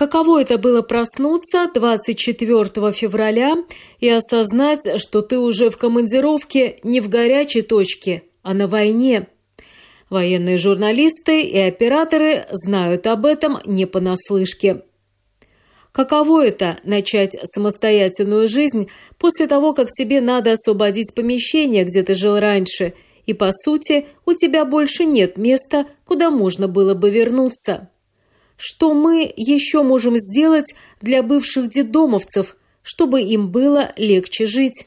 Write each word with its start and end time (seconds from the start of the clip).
Каково 0.00 0.40
это 0.40 0.56
было 0.56 0.80
проснуться 0.80 1.70
24 1.74 2.90
февраля 2.92 3.56
и 3.98 4.08
осознать, 4.08 4.98
что 4.98 5.20
ты 5.20 5.38
уже 5.38 5.68
в 5.68 5.76
командировке 5.76 6.78
не 6.82 7.02
в 7.02 7.10
горячей 7.10 7.60
точке, 7.60 8.22
а 8.42 8.54
на 8.54 8.66
войне? 8.66 9.26
Военные 10.08 10.56
журналисты 10.56 11.42
и 11.42 11.58
операторы 11.58 12.46
знают 12.50 13.06
об 13.06 13.26
этом 13.26 13.58
не 13.66 13.84
понаслышке. 13.84 14.84
Каково 15.92 16.46
это– 16.46 16.78
начать 16.84 17.36
самостоятельную 17.54 18.48
жизнь 18.48 18.88
после 19.18 19.48
того, 19.48 19.74
как 19.74 19.92
тебе 19.92 20.22
надо 20.22 20.52
освободить 20.52 21.14
помещение, 21.14 21.84
где 21.84 22.02
ты 22.02 22.14
жил 22.14 22.38
раньше, 22.38 22.94
и, 23.26 23.34
по 23.34 23.50
сути, 23.52 24.06
у 24.24 24.32
тебя 24.32 24.64
больше 24.64 25.04
нет 25.04 25.36
места, 25.36 25.84
куда 26.06 26.30
можно 26.30 26.68
было 26.68 26.94
бы 26.94 27.10
вернуться? 27.10 27.90
Что 28.62 28.92
мы 28.92 29.32
еще 29.36 29.82
можем 29.82 30.16
сделать 30.18 30.74
для 31.00 31.22
бывших 31.22 31.70
детдомовцев, 31.70 32.56
чтобы 32.82 33.22
им 33.22 33.50
было 33.50 33.90
легче 33.96 34.46
жить? 34.46 34.86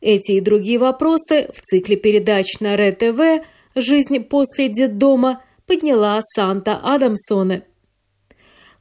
Эти 0.00 0.32
и 0.32 0.40
другие 0.40 0.78
вопросы 0.78 1.50
в 1.52 1.60
цикле 1.60 1.96
передач 1.96 2.58
на 2.60 2.74
РЕ-ТВ 2.74 3.44
«Жизнь 3.74 4.18
после 4.20 4.68
детдома» 4.68 5.42
подняла 5.66 6.20
Санта 6.22 6.80
Адамсоне– 6.82 7.64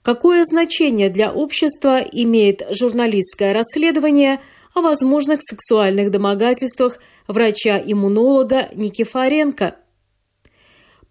Какое 0.02 0.46
значение 0.46 1.10
для 1.10 1.32
общества 1.32 2.00
имеет 2.00 2.66
журналистское 2.72 3.54
расследование 3.54 4.40
о 4.74 4.82
возможных 4.82 5.42
сексуальных 5.44 6.10
домогательствах 6.10 6.98
врача-иммунолога 7.28 8.70
Никифоренко? 8.74 9.76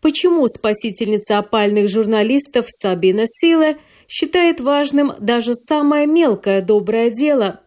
Почему 0.00 0.48
спасительница 0.48 1.38
опальных 1.38 1.88
журналистов 1.88 2.66
Сабина 2.68 3.24
Силе 3.26 3.76
считает 4.08 4.60
важным 4.60 5.12
даже 5.18 5.54
самое 5.54 6.06
мелкое 6.06 6.62
доброе 6.62 7.10
дело, 7.10 7.60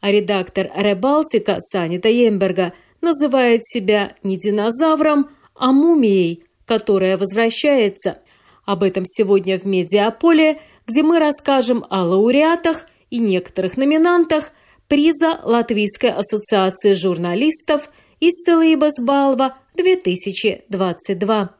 а 0.00 0.10
редактор 0.10 0.70
Ребалтика 0.74 1.58
Санита 1.60 2.08
Емберга 2.08 2.74
называет 3.00 3.66
себя 3.66 4.12
не 4.22 4.38
динозавром, 4.38 5.30
а 5.54 5.72
мумией, 5.72 6.44
которая 6.66 7.16
возвращается– 7.16 8.18
об 8.70 8.84
этом 8.84 9.04
сегодня 9.04 9.58
в 9.58 9.64
«Медиаполе», 9.64 10.60
где 10.86 11.02
мы 11.02 11.18
расскажем 11.18 11.84
о 11.90 12.04
лауреатах 12.04 12.86
и 13.10 13.18
некоторых 13.18 13.76
номинантах 13.76 14.52
приза 14.88 15.40
Латвийской 15.42 16.10
ассоциации 16.10 16.94
журналистов 16.94 17.90
из 18.20 18.34
Целибас 18.44 18.94
Балва 19.00 19.56
2022. 19.76 21.59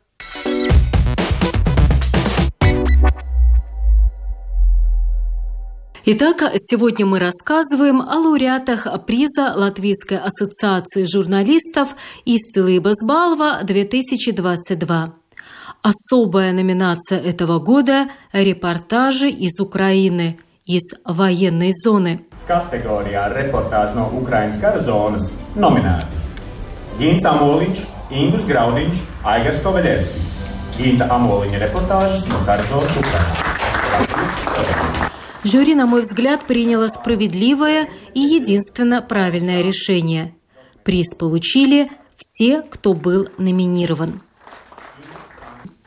Итак, 6.12 6.42
сегодня 6.56 7.06
мы 7.06 7.20
рассказываем 7.20 8.00
о 8.00 8.16
лауреатах 8.16 8.88
приза 9.06 9.52
Латвийской 9.54 10.18
ассоциации 10.18 11.04
журналистов 11.04 11.90
из 12.24 12.40
Целибас 12.50 12.96
Балва 13.04 13.60
2022. 13.62 15.14
Особая 15.82 16.52
номинация 16.52 17.20
этого 17.20 17.58
года– 17.58 18.10
репортажи 18.32 19.28
из 19.28 19.60
Украины, 19.60 20.40
из 20.66 20.94
военной 21.04 21.72
зоны. 21.74 22.24
Reportāži 22.48 23.94
no 23.94 24.10
Ukrainas 24.10 24.58
kara 24.58 24.82
zonas 24.82 25.30
nominēti 25.54 26.04
Gins 26.98 27.22
Amoliņš, 27.24 27.99
Ingus 28.10 28.42
Graudiņš, 28.42 29.02
Aigars 29.22 29.60
Kovaļevskis. 29.62 30.30
Ginta 30.74 31.06
Амолиņa 31.14 31.60
репортажи 31.62 32.18
no 32.26 32.38
zonas 32.42 32.96
Украины. 32.98 33.50
Жюри, 35.44 35.74
на 35.74 35.86
мой 35.86 36.00
взгляд, 36.02 36.42
приняло 36.42 36.88
справедливое 36.88 37.88
и 38.12 38.20
единственно 38.20 39.00
правильное 39.00 39.62
решение. 39.62 40.34
Приз 40.82 41.14
получили 41.14 41.88
все, 42.16 42.62
кто 42.62 42.94
был 42.94 43.28
номинирован. 43.38 44.22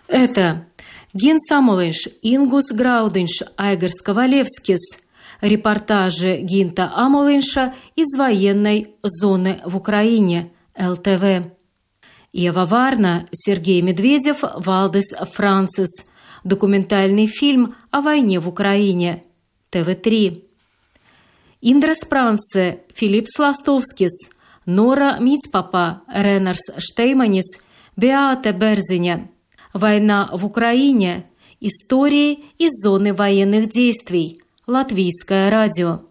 Это 0.08 0.66
Ген 1.14 1.40
Самолинш, 1.42 2.08
Ингус 2.22 2.72
Граудинш, 2.72 3.44
Айгерс 3.58 4.02
Ковалевскис. 4.02 4.98
Репортажи 5.42 6.38
Гинта 6.38 6.90
Амолинша 6.96 7.74
из 7.98 8.18
военной 8.18 8.96
зоны 9.04 9.60
в 9.66 9.76
Украине, 9.76 10.54
ЛТВ. 10.80 11.52
Ева 12.34 12.66
Варна, 12.66 13.26
Сергей 13.32 13.82
Медведев, 13.82 14.44
Валдес 14.56 15.14
Францис. 15.32 16.06
Документальный 16.44 17.28
фильм 17.28 17.76
о 17.90 18.02
войне 18.02 18.40
в 18.42 18.50
Украине, 18.50 19.24
ТВ-3. 19.70 20.44
Индра 21.62 21.94
Спранце, 21.94 22.82
Филипп 22.94 23.28
Сластовскис, 23.34 24.30
Нора 24.66 25.20
Мицпапа, 25.20 26.02
Ренарс 26.14 26.60
Штейманис, 26.78 27.46
Беата 27.96 28.52
Берзиня– 28.52 29.30
Война 29.74 30.30
в 30.32 30.46
Украине. 30.46 31.26
Истории 31.60 32.40
из 32.58 32.72
зоны 32.84 33.14
военных 33.14 33.70
действий. 33.70 34.40
Латвийское 34.68 35.50
радио. 35.50 36.02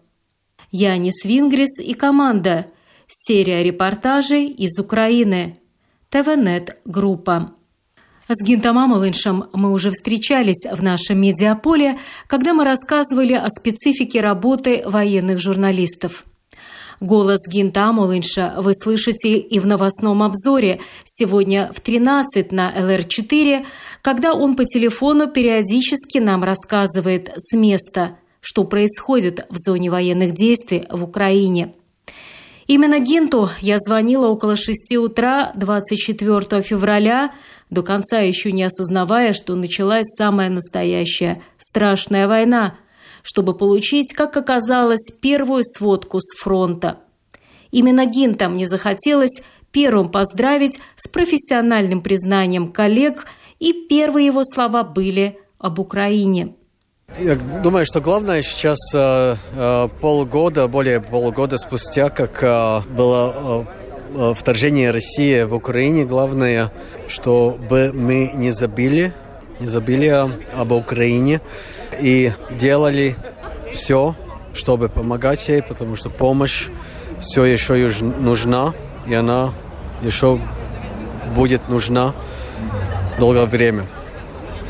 Янис 0.69 1.23
Вингрис 1.23 1.79
и 1.79 1.93
команда. 1.93 2.65
Серия 3.07 3.63
репортажей 3.63 4.47
из 4.49 4.77
Украины. 4.79 5.59
ТВНет 6.13 6.79
группа. 6.85 7.53
С 8.27 8.39
Гинтом 8.45 8.77
Амалыншем 8.77 9.45
мы 9.51 9.71
уже 9.71 9.89
встречались 9.89 10.63
в 10.71 10.83
нашем 10.83 11.19
медиаполе, 11.19 11.95
когда 12.27 12.53
мы 12.53 12.65
рассказывали 12.65 13.33
о 13.33 13.47
специфике 13.47 14.21
работы 14.21 14.83
военных 14.85 15.39
журналистов. 15.39 16.25
Голос 16.99 17.39
Гинта 17.47 17.85
Амулынша 17.85 18.53
вы 18.59 18.75
слышите 18.75 19.39
и 19.39 19.57
в 19.57 19.65
новостном 19.65 20.21
обзоре 20.21 20.81
сегодня 21.03 21.71
в 21.73 21.81
13 21.81 22.51
на 22.51 22.71
ЛР4, 22.77 23.65
когда 24.03 24.35
он 24.35 24.55
по 24.55 24.65
телефону 24.65 25.27
периодически 25.27 26.19
нам 26.19 26.43
рассказывает 26.43 27.33
с 27.37 27.55
места, 27.55 28.17
что 28.39 28.65
происходит 28.65 29.47
в 29.49 29.57
зоне 29.57 29.89
военных 29.89 30.35
действий 30.35 30.85
в 30.91 31.03
Украине. 31.03 31.73
Именно 32.67 32.99
Гинту 32.99 33.49
я 33.59 33.77
звонила 33.79 34.27
около 34.27 34.55
6 34.55 34.95
утра 34.97 35.51
24 35.55 36.61
февраля, 36.61 37.33
до 37.69 37.83
конца 37.83 38.19
еще 38.19 38.51
не 38.51 38.63
осознавая, 38.63 39.33
что 39.33 39.55
началась 39.55 40.05
самая 40.17 40.49
настоящая 40.49 41.41
страшная 41.57 42.27
война– 42.27 42.75
чтобы 43.23 43.55
получить, 43.55 44.13
как 44.13 44.37
оказалось, 44.37 45.11
первую 45.21 45.63
сводку 45.63 46.19
с 46.19 46.37
фронта. 46.37 46.99
Именно 47.71 48.05
Гинтам 48.05 48.55
не 48.55 48.65
захотелось 48.65 49.41
первым 49.71 50.09
поздравить 50.09 50.79
с 50.95 51.07
профессиональным 51.07 52.01
признанием 52.01 52.71
коллег, 52.71 53.25
и 53.59 53.73
первые 53.87 54.27
его 54.27 54.43
слова 54.43 54.83
были 54.83 55.39
об 55.57 55.79
Украине. 55.79 56.55
Я 57.19 57.35
думаю, 57.35 57.85
что 57.85 58.01
главное 58.01 58.41
сейчас 58.41 58.79
э, 58.93 59.35
э, 59.55 59.89
полгода, 60.01 60.67
более 60.67 60.99
полугода 60.99 61.59
спустя, 61.59 62.09
как 62.09 62.41
э, 62.41 62.81
было 62.89 63.67
вторжение 64.35 64.89
России 64.89 65.43
в 65.43 65.53
Украине, 65.53 66.05
главное, 66.05 66.71
чтобы 67.07 67.91
мы 67.93 68.31
не 68.33 68.51
забили, 68.51 69.13
не 69.59 69.67
забили 69.67 70.07
об 70.07 70.71
Украине, 70.71 71.39
и 71.99 72.31
делали 72.51 73.15
все, 73.71 74.15
чтобы 74.53 74.89
помогать 74.89 75.47
ей, 75.49 75.61
потому 75.61 75.95
что 75.95 76.09
помощь 76.09 76.69
все 77.21 77.45
еще 77.45 77.75
нужна, 78.01 78.73
и 79.07 79.13
она 79.13 79.51
еще 80.01 80.39
будет 81.35 81.69
нужна 81.69 82.13
долгое 83.19 83.45
время. 83.45 83.85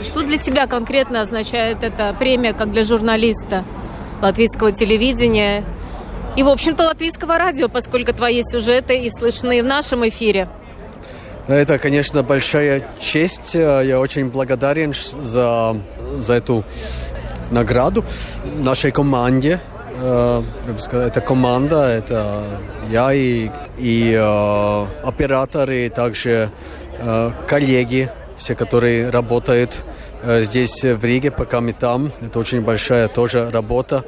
Что 0.03 0.21
для 0.21 0.37
тебя 0.37 0.67
конкретно 0.67 1.21
означает 1.21 1.83
эта 1.83 2.13
премия, 2.17 2.53
как 2.53 2.71
для 2.71 2.83
журналиста 2.83 3.63
латвийского 4.21 4.71
телевидения 4.71 5.63
и, 6.35 6.43
в 6.43 6.49
общем-то, 6.49 6.83
латвийского 6.85 7.37
радио, 7.37 7.69
поскольку 7.69 8.13
твои 8.13 8.43
сюжеты 8.43 8.97
и 8.97 9.09
слышны 9.09 9.61
в 9.61 9.65
нашем 9.65 10.07
эфире? 10.07 10.49
Это, 11.47 11.77
конечно, 11.77 12.23
большая 12.23 12.83
честь. 12.99 13.53
Я 13.53 13.99
очень 13.99 14.29
благодарен 14.29 14.93
за, 14.93 15.75
за 16.19 16.33
эту 16.33 16.63
награду 17.51 18.03
нашей 18.57 18.91
команде, 18.91 19.59
бы 19.99 20.43
сказал, 20.79 21.07
это 21.07 21.21
команда, 21.21 21.87
это 21.87 22.43
я 22.89 23.13
и, 23.13 23.49
и 23.77 24.15
операторы, 25.03 25.89
также 25.89 26.49
коллеги, 27.47 28.09
все, 28.37 28.55
которые 28.55 29.09
работают 29.09 29.83
здесь 30.23 30.83
в 30.83 31.03
Риге, 31.03 31.31
пока 31.31 31.61
мы 31.61 31.73
там. 31.73 32.11
Это 32.21 32.39
очень 32.39 32.61
большая 32.61 33.07
тоже 33.07 33.49
работа 33.51 34.03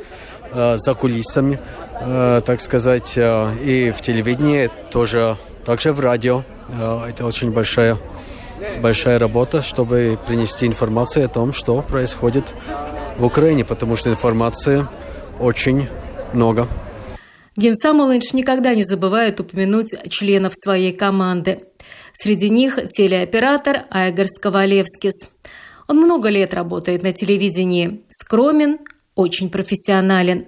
за 0.53 0.93
кулисами, 0.93 1.59
так 1.99 2.61
сказать, 2.61 3.17
и 3.17 3.93
в 3.95 4.01
телевидении 4.01 4.69
тоже, 4.91 5.37
также 5.65 5.91
в 5.93 5.99
радио. 5.99 6.43
Это 7.07 7.25
очень 7.25 7.51
большая 7.51 7.97
большая 8.79 9.19
работа, 9.19 9.61
чтобы 9.61 10.17
принести 10.25 10.65
информацию 10.65 11.25
о 11.25 11.27
том, 11.27 11.53
что 11.53 11.81
происходит 11.81 12.53
в 13.17 13.25
Украине, 13.25 13.65
потому 13.65 13.95
что 13.95 14.09
информации 14.09 14.87
очень 15.39 15.87
много. 16.33 16.67
Ген 17.57 17.75
Самолинш 17.77 18.33
никогда 18.33 18.73
не 18.73 18.83
забывает 18.83 19.39
упомянуть 19.39 19.95
членов 20.09 20.53
своей 20.55 20.91
команды. 20.91 21.59
Среди 22.17 22.49
них 22.49 22.79
телеоператор 22.89 23.85
Айгар 23.89 24.27
Сковалевскис. 24.27 25.29
Он 25.87 25.97
много 25.97 26.29
лет 26.29 26.53
работает 26.53 27.03
на 27.03 27.11
телевидении, 27.13 28.01
скромен, 28.09 28.79
очень 29.13 29.49
профессионален. 29.49 30.45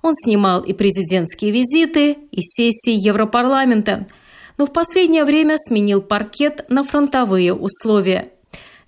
Он 0.00 0.14
снимал 0.14 0.62
и 0.62 0.72
президентские 0.72 1.50
визиты, 1.50 2.16
и 2.30 2.40
сессии 2.40 3.06
Европарламента– 3.06 4.06
но 4.58 4.66
в 4.66 4.72
последнее 4.72 5.24
время 5.24 5.56
сменил 5.56 6.02
паркет 6.02 6.68
на 6.68 6.82
фронтовые 6.82 7.54
условия. 7.54 8.32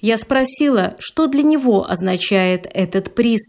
Я 0.00 0.18
спросила, 0.18 0.96
что 0.98 1.26
для 1.28 1.42
него 1.42 1.88
означает 1.88 2.68
этот 2.72 3.14
приз. 3.14 3.40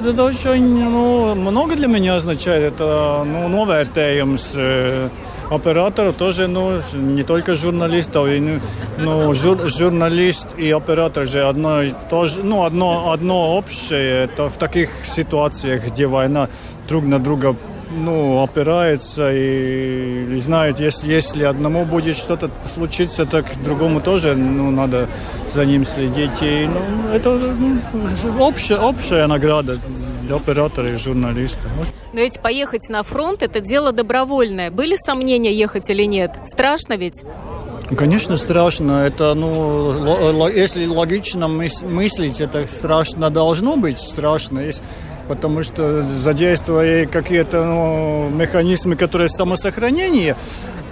Это 0.00 0.22
очень 0.22 0.64
ну, 0.64 1.34
много 1.34 1.74
для 1.74 1.88
меня 1.88 2.14
означает. 2.14 2.74
Это 2.74 3.24
ну, 3.26 3.48
нововērtējums 3.48 4.54
э, 4.54 5.08
оператора 5.50 6.12
тоже, 6.12 6.46
ну, 6.46 6.80
не 6.92 7.24
только 7.24 7.56
журналистов, 7.56 8.28
и, 8.28 8.38
ну, 8.38 8.60
ну 9.00 9.34
жур, 9.34 9.68
журналист 9.68 10.56
и 10.56 10.70
оператор 10.70 11.26
же 11.26 11.42
одно, 11.42 11.82
тоже, 12.10 12.44
ну, 12.44 12.62
одно, 12.62 13.10
одно 13.10 13.56
общее. 13.56 14.26
Это 14.26 14.48
в 14.48 14.56
таких 14.56 14.90
ситуациях, 15.04 15.88
где 15.88 16.06
война 16.06 16.48
друг 16.86 17.04
на 17.04 17.18
друга 17.18 17.56
ну, 17.98 18.42
опирается 18.42 19.32
и, 19.32 20.36
и 20.36 20.40
знают, 20.40 20.80
если, 20.80 21.12
если 21.12 21.44
одному 21.44 21.84
будет 21.84 22.16
что-то 22.16 22.50
случиться, 22.74 23.26
так 23.26 23.46
другому 23.64 24.00
тоже 24.00 24.34
ну, 24.34 24.70
надо 24.70 25.08
за 25.54 25.64
ним 25.64 25.84
следить. 25.84 26.42
И, 26.42 26.66
ну, 26.66 27.14
это 27.14 27.30
ну, 27.30 27.78
общая, 28.40 28.78
общая 28.78 29.26
награда 29.26 29.78
для 30.22 30.36
оператора 30.36 30.90
и 30.90 30.96
журналиста. 30.96 31.68
Но 32.12 32.20
ведь 32.20 32.40
поехать 32.40 32.88
на 32.88 33.02
фронт– 33.02 33.42
это 33.44 33.60
дело 33.60 33.92
добровольное. 33.92 34.70
Были 34.70 34.96
сомнения 34.96 35.52
ехать 35.52 35.90
или 35.90 36.04
нет? 36.04 36.32
Страшно 36.46 36.94
ведь? 36.94 37.22
Конечно, 37.96 38.36
страшно. 38.36 39.06
Это, 39.06 39.34
ну, 39.34 40.48
если 40.48 40.86
логично 40.86 41.48
мыслить, 41.48 42.40
это 42.40 42.66
страшно 42.66 43.30
должно 43.30 43.76
быть 43.76 43.98
страшно. 43.98 44.60
Если 44.60 44.82
потому 45.28 45.62
что 45.62 46.02
задействуя 46.02 47.06
какие-то 47.06 47.64
ну, 47.64 48.30
механизмы, 48.30 48.96
которые 48.96 49.28
самосохранения, 49.28 50.36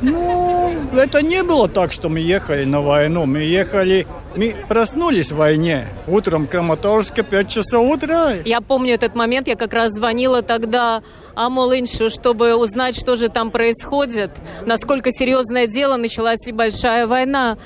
ну, 0.02 0.72
это 0.94 1.22
не 1.22 1.42
было 1.42 1.68
так, 1.68 1.90
что 1.92 2.08
мы 2.08 2.20
ехали 2.20 2.64
на 2.64 2.82
войну. 2.82 3.24
Мы 3.24 3.38
ехали, 3.38 4.06
мы 4.36 4.54
проснулись 4.68 5.32
в 5.32 5.36
войне. 5.36 5.88
Утром 6.06 6.46
Краматорске, 6.46 7.22
5 7.22 7.48
часов 7.48 7.90
утра. 7.90 8.34
Я 8.44 8.60
помню 8.60 8.94
этот 8.94 9.14
момент, 9.14 9.48
я 9.48 9.56
как 9.56 9.72
раз 9.72 9.92
звонила 9.92 10.42
тогда 10.42 11.02
Амолиншу, 11.34 12.10
чтобы 12.10 12.54
узнать, 12.54 12.96
что 12.98 13.16
же 13.16 13.28
там 13.28 13.50
происходит, 13.50 14.30
насколько 14.66 15.10
серьезное 15.10 15.66
дело, 15.66 15.96
началась 15.96 16.44
ли 16.46 16.52
большая 16.52 17.06
война. 17.06 17.56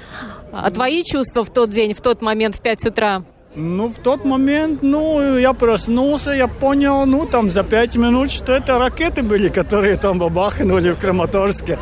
А 0.52 0.70
твои 0.70 1.02
чувства 1.04 1.44
в 1.44 1.50
тот 1.50 1.70
день, 1.70 1.94
в 1.94 2.00
тот 2.00 2.22
момент, 2.22 2.56
в 2.56 2.60
5 2.60 2.86
утра? 2.86 3.24
Ну, 3.56 3.88
в 3.88 3.98
тот 3.98 4.24
момент, 4.24 4.78
ну, 4.82 5.36
я 5.36 5.52
проснулся, 5.52 6.30
я 6.30 6.46
понял, 6.46 7.04
ну, 7.04 7.26
там 7.26 7.50
за 7.50 7.64
пять 7.64 7.96
минут, 7.96 8.30
что 8.30 8.52
это 8.52 8.78
ракеты 8.78 9.24
были, 9.24 9.48
которые 9.48 9.96
там 9.96 10.20
бабахнули 10.20 10.92
в 10.92 11.00
Краматорске. 11.00 11.76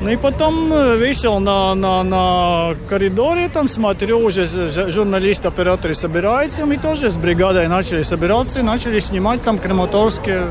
Ну 0.00 0.10
и 0.10 0.16
потом 0.16 0.72
э, 0.72 0.96
вышел 0.96 1.40
на, 1.40 1.74
на, 1.74 2.02
на 2.04 2.74
коридоре, 2.88 3.50
там 3.50 3.68
смотрю, 3.68 4.20
уже 4.20 4.46
журналисты-операторы 4.46 5.94
собираются, 5.94 6.64
мы 6.64 6.78
тоже 6.78 7.10
с 7.10 7.16
бригадой 7.16 7.68
начали 7.68 8.02
собираться, 8.02 8.62
начали 8.62 9.00
снимать 9.00 9.42
там 9.42 9.58
Краматорске, 9.58 10.44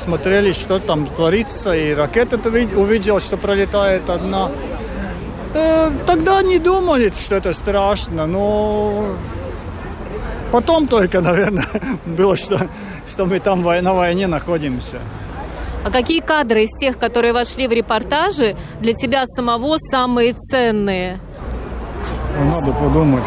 смотрели, 0.00 0.52
что 0.52 0.80
там 0.80 1.06
творится, 1.06 1.72
и 1.72 1.94
ракета 1.94 2.40
увидел, 2.76 3.20
что 3.20 3.36
пролетает 3.36 4.10
одна. 4.10 4.48
Э, 5.54 5.90
тогда 6.04 6.42
не 6.42 6.58
думали, 6.58 7.12
что 7.14 7.36
это 7.36 7.52
страшно, 7.52 8.26
но 8.26 9.14
Потом 10.54 10.86
только, 10.86 11.20
наверное, 11.20 11.66
было, 12.06 12.36
что, 12.36 12.68
что 13.10 13.26
мы 13.26 13.40
там 13.40 13.62
на 13.62 13.92
войне 13.92 14.28
находимся. 14.28 14.98
А 15.84 15.90
какие 15.90 16.20
кадры 16.20 16.62
из 16.62 16.78
тех, 16.78 16.96
которые 16.96 17.32
вошли 17.32 17.66
в 17.66 17.72
репортажи, 17.72 18.54
для 18.80 18.92
тебя 18.92 19.24
самого 19.26 19.78
самые 19.90 20.32
ценные? 20.34 21.18
Надо 22.38 22.72
подумать. 22.72 23.24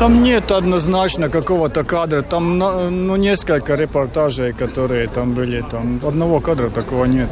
Там 0.00 0.22
нет 0.24 0.50
однозначно 0.50 1.28
какого-то 1.28 1.84
кадра. 1.84 2.22
Там 2.22 2.58
ну, 2.58 3.14
несколько 3.14 3.76
репортажей, 3.76 4.52
которые 4.52 5.06
там 5.06 5.34
были. 5.34 5.64
Там 5.70 6.00
одного 6.04 6.40
кадра 6.40 6.70
такого 6.70 7.04
нет. 7.04 7.30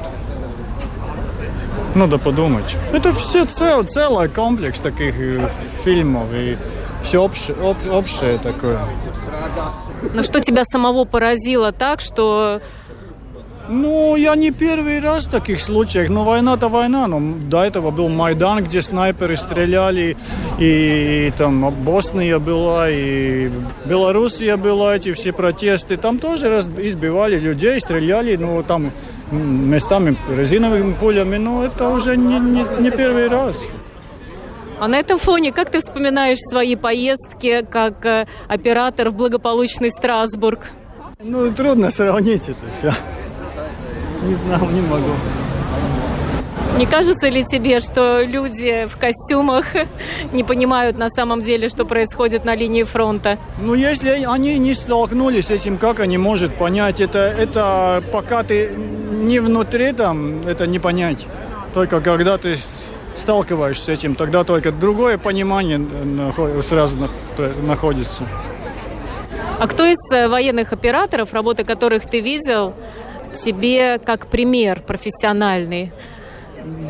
Надо 1.97 2.19
подумать. 2.19 2.77
Это 2.93 3.13
все 3.13 3.45
цел, 3.45 3.83
целый 3.83 4.29
комплекс 4.29 4.79
таких 4.79 5.19
э, 5.19 5.49
фильмов. 5.85 6.29
И 6.33 6.57
все 7.09 7.23
общее, 7.23 7.57
об, 7.57 7.77
общее 7.91 8.39
такое. 8.39 8.79
Ну 10.15 10.23
что 10.23 10.41
тебя 10.41 10.65
самого 10.65 11.05
поразило 11.05 11.73
так, 11.73 12.01
что 12.01 12.61
ну, 13.71 14.17
я 14.17 14.35
не 14.35 14.51
первый 14.51 15.01
раз 15.01 15.27
в 15.27 15.31
таких 15.31 15.61
случаях. 15.61 16.09
Но 16.09 16.25
война-то 16.25 16.69
война. 16.69 17.07
Но 17.07 17.21
до 17.51 17.65
этого 17.65 17.91
был 17.91 18.09
Майдан, 18.09 18.65
где 18.65 18.81
снайперы 18.81 19.37
стреляли. 19.37 20.17
И, 20.59 21.29
и 21.29 21.33
там 21.37 21.71
Босния 21.85 22.39
была, 22.39 22.89
и 22.91 23.51
Белоруссия 23.85 24.57
была, 24.57 24.97
эти 24.97 25.13
все 25.13 25.33
протесты. 25.33 25.99
Там 25.99 26.19
тоже 26.19 26.49
раз 26.49 26.67
избивали 26.79 27.39
людей, 27.39 27.79
стреляли. 27.81 28.37
Ну, 28.37 28.63
там 28.63 28.91
местами 29.31 30.17
резиновыми 30.35 30.95
пулями. 30.95 31.37
Но 31.37 31.65
это 31.65 31.91
уже 31.91 32.17
не, 32.17 32.39
не, 32.41 32.65
не 32.81 32.91
первый 32.91 33.29
раз. 33.29 33.57
А 34.81 34.87
на 34.87 34.97
этом 34.97 35.19
фоне 35.19 35.53
как 35.53 35.71
ты 35.71 35.81
вспоминаешь 35.81 36.39
свои 36.39 36.77
поездки 36.77 37.67
как 37.69 38.07
э, 38.07 38.27
оператор 38.47 39.11
в 39.11 39.15
благополучный 39.15 39.91
Страсбург? 39.91 40.71
Ну, 41.21 41.53
трудно 41.53 41.91
сравнить 41.91 42.49
это 42.49 42.65
все. 42.79 42.95
Не 44.23 44.35
знаю, 44.35 44.65
не 44.71 44.81
могу. 44.83 45.15
Не 46.77 46.87
кажется 46.87 47.29
ли 47.29 47.45
тебе, 47.45 47.81
что 47.81 48.23
люди 48.23 48.87
в 48.87 48.97
костюмах 48.99 49.67
не 50.33 50.45
понимают 50.45 50.97
на 50.97 51.09
самом 51.11 51.43
деле, 51.43 51.69
что 51.69 51.85
происходит 51.85 52.45
на 52.45 52.55
линии 52.55 52.85
фронта? 52.85 53.37
Ну, 53.61 53.75
если 53.75 54.11
они 54.25 54.59
не 54.59 54.75
столкнулись 54.75 55.47
с 55.47 55.51
этим, 55.51 55.77
как 55.77 55.99
они 55.99 56.19
могут 56.19 56.55
понять? 56.55 57.01
Это, 57.01 57.19
это 57.19 58.05
пока 58.13 58.45
ты 58.45 58.71
не 58.71 59.41
внутри 59.41 59.93
там, 59.93 60.43
это 60.43 60.69
не 60.69 60.79
понять. 60.79 61.27
Только 61.75 62.01
когда 62.01 62.39
ты 62.39 62.57
сталкиваешься 63.19 63.85
с 63.85 63.89
этим, 63.89 64.15
тогда 64.15 64.45
только 64.45 64.73
другое 64.73 65.19
понимание 65.19 65.81
сразу 66.63 66.95
находится. 67.63 68.25
А 69.59 69.67
кто 69.67 69.85
из 69.85 69.99
э, 70.13 70.29
военных 70.29 70.73
операторов, 70.73 71.33
работы 71.33 71.65
которых 71.65 72.07
ты 72.07 72.21
видел, 72.21 72.75
тебе 73.45 73.99
как 73.99 74.27
пример 74.27 74.81
профессиональный? 74.87 75.93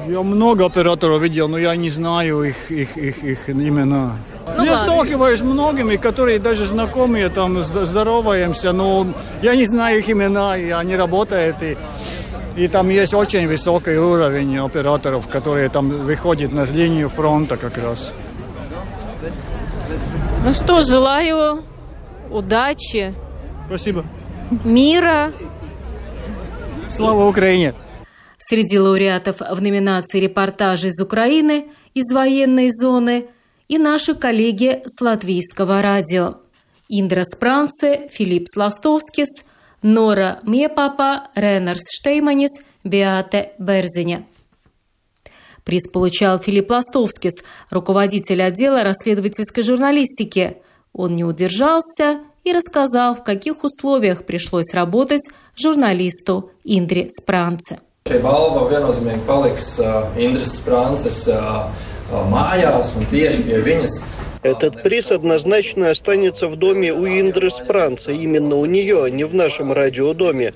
Я 0.07 0.23
много 0.23 0.67
операторов 0.67 1.23
видел, 1.23 1.49
но 1.49 1.59
я 1.59 1.75
не 1.77 1.89
знаю 1.89 2.43
их, 2.43 2.71
их, 2.71 2.97
их, 2.97 3.25
их 3.25 3.51
имена. 3.51 4.17
Ну, 4.57 4.65
я 4.65 4.73
ладно. 4.73 4.87
сталкиваюсь 4.87 5.41
с 5.41 5.43
многими, 5.43 5.97
которые 5.97 6.39
даже 6.39 6.65
знакомые, 6.67 7.29
там 7.29 7.63
здороваемся, 7.63 8.73
но 8.73 9.07
я 9.43 9.55
не 9.55 9.67
знаю 9.67 9.99
их 9.99 10.09
имена, 10.11 10.57
и 10.57 10.71
они 10.71 10.97
работают. 10.97 11.63
И 11.63 11.77
и 12.59 12.67
там 12.67 12.88
есть 12.88 13.15
очень 13.15 13.47
высокий 13.47 13.97
уровень 13.97 14.59
операторов, 14.59 15.29
которые 15.29 15.69
там 15.69 15.88
выходят 15.88 16.53
на 16.53 16.65
линию 16.65 17.09
фронта 17.09 17.57
как 17.57 17.79
раз. 17.79 18.12
Ну 20.45 20.53
что, 20.53 20.83
желаю 20.83 21.62
удачи. 22.31 23.15
Спасибо. 23.67 24.05
Мира. 24.65 25.33
Слава 26.88 27.27
Украине! 27.29 27.75
Среди 28.38 28.79
лауреатов 28.79 29.37
в 29.41 29.61
номинации 29.61 30.21
«Репортажи 30.21 30.88
из 30.88 31.00
Украины» 31.00 31.67
из 31.95 32.12
военной 32.12 32.71
зоны 32.73 33.27
и 33.69 33.79
наши 33.79 34.15
коллеги 34.15 34.83
с 34.87 35.00
латвийского 35.00 35.83
радио. 35.83 36.38
Индра 36.88 37.25
Спранце, 37.25 38.09
Филипп 38.11 38.47
Сластовскис, 38.49 39.29
Нора 39.83 40.41
Мепапа, 40.45 41.29
Ренарс 41.35 41.83
Штейманис, 41.93 42.51
Беате 42.85 43.53
Берзине. 43.59 44.27
Приз 45.65 45.89
получал 45.93 46.39
Филипп 46.39 46.71
Ластовскис, 46.71 47.45
руководитель 47.71 48.43
отдела 48.43 48.83
расследовательской 48.83 49.63
журналистики. 49.63 50.57
Он 50.93 51.15
не 51.15 51.25
удержался 51.25 52.21
и 52.43 52.53
рассказал, 52.53 53.15
в 53.15 53.23
каких 53.23 53.65
условиях 53.65 54.25
пришлось 54.25 54.73
работать 54.73 55.23
журналисту 55.55 56.51
Индре 56.65 57.09
Спранце. 57.11 57.81
Šī 58.09 58.23
balva 58.25 58.63
viennozīmīgi 58.71 59.21
paliks 59.29 59.75
Indras 60.17 60.55
Sprances 60.57 61.27
mājās 62.09 62.95
un 62.97 63.05
tieši 63.11 63.45
Этот 64.42 64.83
приз 64.83 65.11
однозначно 65.11 65.90
останется 65.90 66.49
в 66.49 66.57
доме 66.57 66.92
у 66.92 67.07
Индры 67.07 67.50
Спранца, 67.50 68.12
именно 68.12 68.57
у 68.57 68.66
нее, 68.66 69.04
а 69.04 69.11
не 69.11 69.25
в 69.25 69.35
нашем 69.35 69.73
радиодоме. 69.73 70.52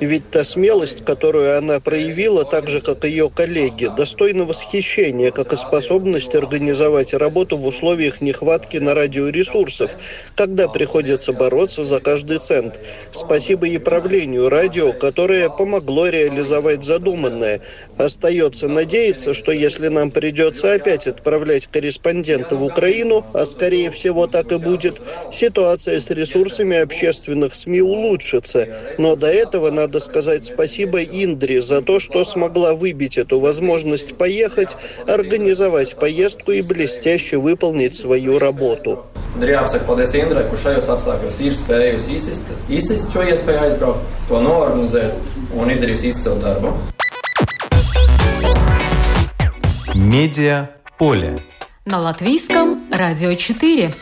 Ведь 0.00 0.30
та 0.30 0.44
смелость, 0.44 1.04
которую 1.04 1.56
она 1.56 1.80
проявила, 1.80 2.44
так 2.44 2.68
же, 2.68 2.80
как 2.80 3.04
ее 3.04 3.30
коллеги, 3.30 3.88
достойна 3.96 4.44
восхищения, 4.44 5.30
как 5.30 5.52
и 5.52 5.56
способность 5.56 6.34
организовать 6.34 7.14
работу 7.14 7.56
в 7.56 7.66
условиях 7.66 8.20
нехватки 8.20 8.76
на 8.76 8.94
радиоресурсов, 8.94 9.90
когда 10.34 10.68
приходится 10.68 11.32
бороться 11.32 11.84
за 11.84 12.00
каждый 12.00 12.38
цент. 12.38 12.78
Спасибо 13.10 13.66
и 13.66 13.78
правлению 13.78 14.50
радио, 14.50 14.92
которое 14.92 15.48
помогло 15.48 16.08
реализовать 16.08 16.82
задуманное. 16.82 17.62
Остается 17.96 18.68
надеяться, 18.68 19.32
что 19.32 19.50
если 19.50 19.88
нам 19.88 20.10
придется 20.10 20.74
опять 20.74 21.06
отправлять 21.06 21.68
корреспондента 21.68 22.54
в 22.56 22.64
Украину, 22.64 23.24
а 23.32 23.46
скорее 23.46 23.90
всего 23.90 24.26
так 24.26 24.52
и 24.52 24.58
будет, 24.58 25.00
ситуация 25.32 25.98
с 25.98 26.10
ресурсами 26.10 26.76
общественных 26.76 27.54
СМИ 27.54 27.80
улучшится. 27.80 28.68
Но 28.98 29.16
до 29.16 29.28
этого 29.28 29.70
надо 29.70 29.85
сказать 30.00 30.44
спасибо 30.44 31.02
Индре 31.02 31.62
за 31.62 31.80
то, 31.80 32.00
что 32.00 32.24
смогла 32.24 32.74
выбить 32.74 33.18
эту 33.18 33.40
возможность 33.40 34.16
поехать, 34.16 34.76
организовать 35.06 35.96
поездку 35.96 36.52
и 36.52 36.62
блестяще 36.62 37.36
выполнить 37.36 37.94
свою 37.94 38.38
работу. 38.38 39.06
Tad 39.36 39.44
ir 39.44 39.50
jāpasaka 39.52 39.84
paldies 39.84 40.14
Indrai, 40.16 40.46
kurš 40.48 40.62
šajos 40.64 40.86
apstākļos 40.94 41.38
ir 41.44 41.52
spējusi 41.52 42.14
izsist, 42.16 42.46
izsist 42.72 43.12
šo 43.12 43.20
iespēju 43.28 43.58
aizbraukt, 43.66 44.14
to 44.30 44.40
noorganizēt 44.40 45.52
un 45.52 45.72
izdarījusi 45.74 46.08
izcilu 46.08 46.38
darbu. 46.40 46.72
Медиа 49.94 50.70
поле. 50.98 51.36
На 51.84 52.00
латвийском 52.00 52.88
радио 52.90 53.34
4. 53.34 53.92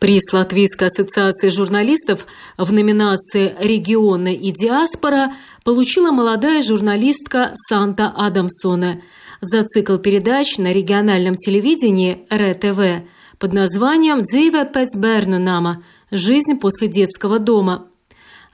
Приз 0.00 0.32
Латвийской 0.32 0.88
ассоциации 0.88 1.50
журналистов 1.50 2.26
в 2.56 2.72
номинации 2.72 3.54
«Регионы 3.60 4.34
и 4.34 4.50
диаспора» 4.50 5.34
получила 5.62 6.10
молодая 6.10 6.62
журналистка 6.62 7.52
Санта 7.68 8.10
Адамсона 8.16 9.02
за 9.42 9.62
цикл 9.64 9.98
передач 9.98 10.56
на 10.56 10.72
региональном 10.72 11.34
телевидении 11.34 12.26
РТВ 12.32 13.06
под 13.38 13.52
названием 13.52 14.22
«Дзиве 14.22 14.64
Пецберну 14.64 15.38
Нама. 15.38 15.84
Жизнь 16.10 16.56
после 16.58 16.88
детского 16.88 17.38
дома». 17.38 17.86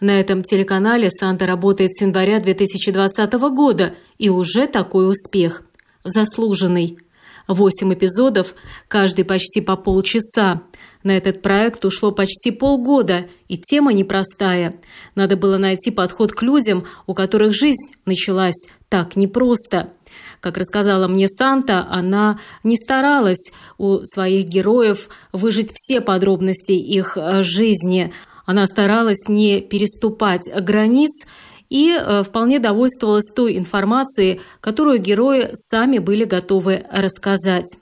На 0.01 0.19
этом 0.19 0.43
телеканале 0.43 1.11
Санта 1.13 1.47
работает 1.47 1.95
с 1.95 2.01
января 2.01 2.41
2020 2.41 3.33
года, 3.55 3.95
и 4.19 4.29
уже 4.31 4.67
такой 4.67 5.09
успех. 5.09 5.63
Заслуженный. 6.03 6.99
Восемь 7.49 7.95
эпизодов, 7.95 8.55
каждый 8.89 9.25
почти 9.25 9.61
по 9.61 9.77
полчаса. 9.77 10.63
На 11.05 11.17
этот 11.17 11.43
проект 11.43 11.85
ушло 11.85 12.11
почти 12.11 12.51
полгода, 12.51 13.27
и 13.47 13.57
тема 13.57 13.93
непростая. 13.93 14.81
Надо 15.15 15.37
было 15.37 15.57
найти 15.57 15.93
подход 15.93 16.33
к 16.33 16.43
людям, 16.43 16.85
у 17.07 17.15
которых 17.15 17.55
жизнь 17.55 17.95
началась 18.05 18.69
так 18.89 19.15
непросто. 19.15 19.93
Как 20.41 20.57
рассказала 20.57 21.07
мне 21.07 21.29
Санта, 21.29 21.87
она 21.89 22.41
не 22.65 22.77
старалась 22.77 23.53
у 23.79 24.01
своих 24.03 24.47
героев 24.47 25.09
выжить 25.33 25.73
все 25.75 26.01
подробности 26.01 26.73
их 26.73 27.17
э, 27.17 27.43
жизни– 27.43 28.13
она 28.47 28.67
старалась 28.69 29.27
не 29.27 29.61
переступать 29.61 30.49
границ 30.63 31.11
и 31.69 31.91
э, 31.91 32.23
вполне 32.23 32.59
довольствовалась 32.59 33.31
той 33.35 33.59
информацией, 33.59 34.41
которую 34.61 34.99
герои 34.99 35.51
сами 35.55 35.99
были 35.99 36.25
готовы 36.25 36.85
рассказать. 36.91 37.77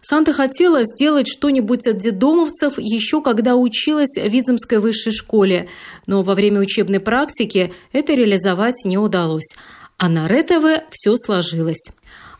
Санта 0.00 0.32
хотела 0.32 0.84
сделать 0.84 1.28
что-нибудь 1.28 1.86
от 1.86 1.98
детдомовцев 1.98 2.78
еще 2.78 3.20
когда 3.20 3.56
училась 3.56 4.14
в 4.16 4.28
Видземской 4.28 4.78
высшей 4.78 5.12
школе, 5.12 5.68
но 6.06 6.22
во 6.22 6.34
время 6.34 6.60
учебной 6.60 7.00
практики 7.00 7.72
это 7.92 8.14
реализовать 8.14 8.84
не 8.84 8.96
удалось. 8.96 9.56
А 9.96 10.08
на 10.08 10.28
РЕТВ 10.28 10.84
все 10.90 11.16
сложилось. 11.16 11.90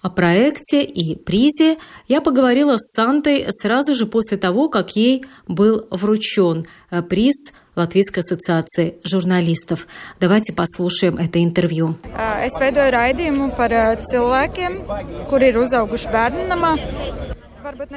О 0.00 0.10
проекте 0.10 0.84
и 0.84 1.16
призе 1.16 1.78
я 2.06 2.20
поговорила 2.20 2.76
с 2.76 2.92
Сантой 2.92 3.46
сразу 3.50 3.94
же 3.94 4.06
после 4.06 4.38
того, 4.38 4.68
как 4.68 4.94
ей 4.94 5.24
был 5.48 5.88
вручен 5.90 6.66
э, 6.90 7.02
приз 7.02 7.52
Латвийской 7.78 8.20
ассоциации 8.20 8.98
журналистов. 9.04 9.86
Давайте 10.20 10.52
послушаем 10.52 11.16
это 11.16 11.42
интервью. 11.42 11.96
Es 12.42 12.58
veidoju 12.58 12.90
raidījumu 12.90 13.50
par 13.56 13.72
cilvēkiem, 14.10 14.82
kuri 15.30 15.52
ir 15.52 15.62
uzauguši 15.64 16.12
bērnamā. 16.14 16.76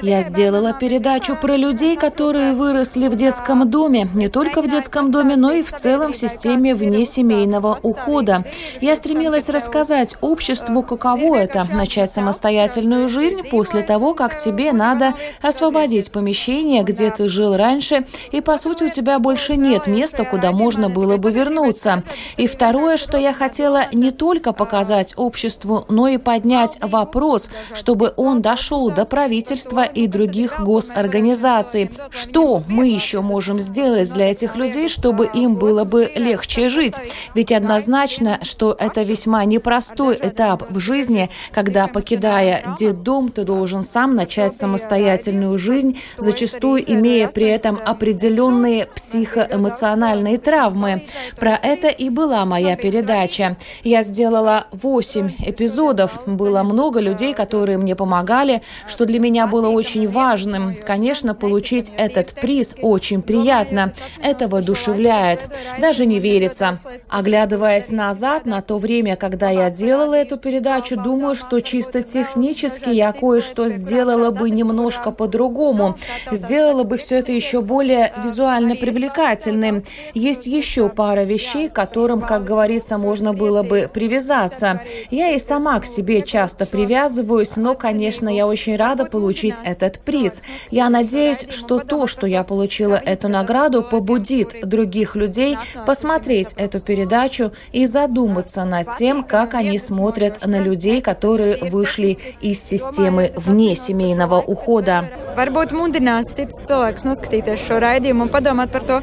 Я 0.01 0.21
сделала 0.21 0.73
передачу 0.73 1.35
про 1.35 1.55
людей, 1.55 1.95
которые 1.95 2.53
выросли 2.53 3.07
в 3.07 3.15
детском 3.15 3.69
доме, 3.69 4.09
не 4.13 4.29
только 4.29 4.61
в 4.61 4.67
детском 4.67 5.11
доме, 5.11 5.35
но 5.35 5.51
и 5.51 5.61
в 5.61 5.71
целом 5.71 6.13
в 6.13 6.17
системе 6.17 6.73
внесемейного 6.73 7.79
ухода. 7.83 8.41
Я 8.81 8.95
стремилась 8.95 9.49
рассказать 9.49 10.15
обществу, 10.21 10.81
каково 10.83 11.35
это– 11.37 11.67
начать 11.73 12.11
самостоятельную 12.11 13.07
жизнь 13.07 13.49
после 13.49 13.83
того, 13.83 14.13
как 14.13 14.37
тебе 14.37 14.73
надо 14.73 15.13
освободить 15.41 16.11
помещение, 16.11 16.83
где 16.83 17.11
ты 17.11 17.27
жил 17.27 17.55
раньше, 17.55 18.05
и, 18.31 18.41
по 18.41 18.57
сути, 18.57 18.85
у 18.85 18.89
тебя 18.89 19.19
больше 19.19 19.57
нет 19.57 19.87
места, 19.87 20.25
куда 20.25 20.51
можно 20.51 20.89
было 20.89 21.17
бы 21.17 21.31
вернуться. 21.31 22.03
И 22.37 22.47
второе, 22.47 22.97
что 22.97 23.17
я 23.17 23.33
хотела 23.33 23.85
не 23.93 24.11
только 24.11 24.53
показать 24.53 25.13
обществу, 25.15 25.85
но 25.87 26.07
и 26.07 26.17
поднять 26.17 26.77
вопрос, 26.81 27.49
чтобы 27.73 28.13
он 28.17 28.41
дошел 28.41 28.89
до 28.89 29.05
правительства, 29.05 29.60
правительства 29.65 29.83
и 29.83 30.07
других 30.07 30.61
госорганизаций. 30.61 31.91
Что 32.09 32.63
мы 32.67 32.87
еще 32.87 33.21
можем 33.21 33.59
сделать 33.59 34.11
для 34.13 34.31
этих 34.31 34.55
людей, 34.55 34.89
чтобы 34.89 35.29
им 35.33 35.55
было 35.55 35.83
бы 35.83 36.11
легче 36.15 36.69
жить? 36.69 36.95
Ведь 37.35 37.51
однозначно, 37.51 38.39
что 38.43 38.75
это 38.77 39.03
весьма 39.03 39.45
непростой 39.45 40.17
этап 40.21 40.69
в 40.69 40.79
жизни, 40.79 41.29
когда, 41.51 41.87
покидая 41.87 42.75
детдом, 42.77 43.29
ты 43.29 43.43
должен 43.43 43.83
сам 43.83 44.15
начать 44.15 44.55
самостоятельную 44.55 45.57
жизнь, 45.57 45.99
зачастую 46.17 46.83
имея 46.91 47.27
при 47.27 47.47
этом 47.47 47.77
определенные 47.83 48.85
психоэмоциональные 48.95 50.37
травмы. 50.37 51.03
Про 51.37 51.55
это 51.61 51.87
и 51.87 52.09
была 52.09 52.45
моя 52.45 52.75
передача. 52.75 53.57
Я 53.83 54.03
сделала 54.03 54.67
8 54.71 55.31
эпизодов. 55.45 56.19
Было 56.25 56.63
много 56.63 56.99
людей, 56.99 57.33
которые 57.33 57.77
мне 57.77 57.95
помогали, 57.95 58.61
что 58.87 59.05
для 59.05 59.19
меня 59.19 59.47
было 59.51 59.67
очень 59.69 60.07
важным. 60.07 60.75
Конечно, 60.83 61.35
получить 61.35 61.91
этот 61.97 62.33
приз 62.33 62.75
очень 62.81 63.21
приятно. 63.21 63.91
Это 64.23 64.47
воодушевляет. 64.47 65.41
Даже 65.79 66.05
не 66.05 66.19
верится. 66.19 66.79
Оглядываясь 67.09 67.91
назад 67.91 68.45
на 68.45 68.61
то 68.61 68.77
время, 68.77 69.15
когда 69.17 69.49
я 69.49 69.69
делала 69.69 70.15
эту 70.15 70.39
передачу, 70.39 70.95
думаю, 70.95 71.35
что 71.35 71.59
чисто 71.59 72.01
технически 72.01 72.89
я 72.89 73.11
кое-что 73.11 73.67
сделала 73.67 74.31
бы 74.31 74.49
немножко 74.49 75.11
по-другому. 75.11 75.97
Сделала 76.31 76.83
бы 76.83 76.97
все 76.97 77.19
это 77.19 77.33
еще 77.33 77.61
более 77.61 78.13
визуально 78.23 78.75
привлекательным. 78.75 79.83
Есть 80.13 80.47
еще 80.47 80.87
пара 80.87 81.23
вещей, 81.23 81.67
к 81.67 81.73
которым, 81.73 82.21
как 82.21 82.45
говорится, 82.45 82.97
можно 82.97 83.33
было 83.33 83.63
бы 83.63 83.89
привязаться. 83.93 84.81
Я 85.09 85.31
и 85.31 85.39
сама 85.39 85.81
к 85.81 85.85
себе 85.85 86.21
часто 86.21 86.65
привязываюсь, 86.65 87.57
но, 87.57 87.75
конечно, 87.75 88.29
я 88.29 88.47
очень 88.47 88.77
рада 88.77 89.03
получить 89.05 89.30
получить 89.31 89.55
этот 89.63 90.03
приз. 90.03 90.41
Я 90.71 90.89
надеюсь, 90.89 91.45
что 91.49 91.79
то, 91.79 92.05
что 92.07 92.27
я 92.27 92.43
получила 92.43 92.95
эту 92.95 93.29
награду, 93.29 93.81
побудит 93.81 94.67
других 94.67 95.15
людей 95.15 95.57
посмотреть 95.85 96.53
эту 96.57 96.81
передачу 96.81 97.53
и 97.71 97.85
задуматься 97.85 98.65
над 98.65 98.97
тем, 98.97 99.23
как 99.23 99.53
они 99.53 99.79
смотрят 99.79 100.45
на 100.45 100.59
людей, 100.59 101.01
которые 101.01 101.57
вышли 101.61 102.17
из 102.41 102.61
системы 102.61 103.31
вне 103.37 103.75
семейного 103.75 104.41
ухода. 104.41 105.05
Varbūt 105.31 105.71
mudinās 105.71 106.27
cits 106.35 106.59
cilvēks 106.67 107.05
noskatīties 107.07 107.61
šo 107.63 107.79
raidījumu 107.79 108.27
un 108.27 108.31
padomāt 108.33 108.67
par 108.75 108.83
to, 108.83 108.99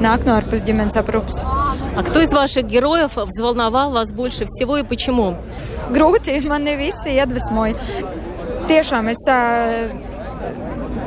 nāk 0.00 0.26
no 0.26 0.36
ārpus 0.36 0.64
ģimenes 0.66 0.96
aprūpas. 0.96 1.42
А 1.96 2.02
кто 2.02 2.20
из 2.20 2.32
ваших 2.32 2.66
героев 2.66 3.16
взволновал 3.16 3.92
вас 3.92 4.12
больше 4.12 4.44
всего 4.44 4.76
и 4.76 4.82
почему? 4.82 5.36
Grūti, 5.90 6.40
man 6.46 6.64
ne 6.64 6.76
visi 6.76 7.16
iedvesmoja. 7.16 7.74
tiešām 8.66 9.10
es 9.12 9.22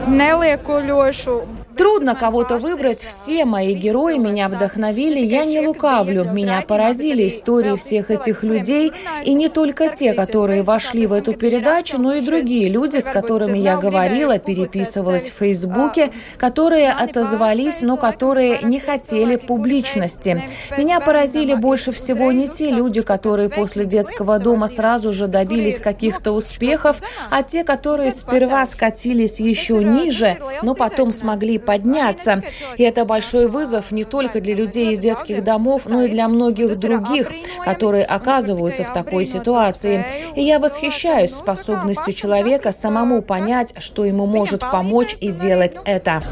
neliekuļošu 0.09 1.35
Трудно 1.79 2.13
кого-то 2.13 2.57
выбрать. 2.57 2.99
Все 3.05 3.45
мои 3.45 3.73
герои 3.73 4.17
меня 4.17 4.49
вдохновили. 4.49 5.21
Я 5.21 5.45
не 5.45 5.65
лукавлю. 5.65 6.25
Меня 6.25 6.61
поразили 6.67 7.25
истории 7.29 7.77
всех 7.77 8.11
этих 8.11 8.43
людей. 8.43 8.91
И 9.23 9.33
не 9.33 9.47
только 9.47 9.87
те, 9.87 10.11
которые 10.11 10.61
вошли 10.61 11.07
в 11.07 11.13
эту 11.13 11.31
передачу, 11.31 11.97
но 11.97 12.15
и 12.15 12.21
другие 12.21 12.67
люди, 12.67 12.97
с 12.97 13.05
которыми 13.05 13.57
я 13.59 13.77
говорила, 13.77 14.39
переписывалась 14.39 15.29
в 15.29 15.39
Фейсбуке, 15.39 16.11
которые 16.35 16.91
отозвались, 16.91 17.81
но 17.81 17.95
которые 17.95 18.59
не 18.61 18.81
хотели 18.81 19.37
публичности. 19.37 20.43
Меня 20.77 20.99
поразили 20.99 21.53
больше 21.53 21.93
всего 21.93 22.33
не 22.33 22.49
те 22.49 22.71
люди, 22.71 23.01
которые 23.01 23.47
после 23.47 23.85
детского 23.85 24.37
дома 24.39 24.67
сразу 24.67 25.13
же 25.13 25.27
добились 25.27 25.79
каких-то 25.79 26.33
успехов, 26.33 27.01
а 27.29 27.41
те, 27.41 27.63
которые 27.63 28.11
сперва 28.11 28.65
скатились 28.65 29.39
еще 29.39 29.81
ниже, 29.81 30.39
но 30.61 30.75
потом 30.75 31.13
смогли 31.13 31.57
подняться. 31.69 32.41
И 32.77 32.83
это 32.83 33.05
большой 33.05 33.45
вызов 33.47 33.91
не 33.91 34.05
только 34.05 34.41
для 34.41 34.55
людей 34.55 34.91
из 34.93 34.99
детских 34.99 35.43
домов, 35.43 35.87
но 35.87 36.01
и 36.01 36.09
для 36.09 36.27
многих 36.27 36.79
других, 36.79 37.29
которые 37.63 38.05
оказываются 38.05 38.83
в 38.83 38.91
такой 38.91 39.23
ситуации. 39.25 40.03
И 40.35 40.41
я 40.41 40.57
восхищаюсь 40.57 41.35
способностью 41.35 42.13
человека 42.13 42.71
самому 42.71 43.21
понять, 43.21 43.75
что 43.79 44.03
ему 44.03 44.25
может 44.25 44.61
помочь 44.61 45.15
и 45.21 45.31
делать 45.31 45.77
это. 45.85 46.23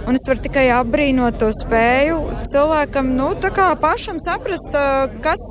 Cilvēkam, 2.47 3.05
nu, 3.17 3.27
tā 3.35 3.49
kā 3.51 3.65
pašam 3.75 4.21
saprast, 4.23 4.71
kas 5.25 5.41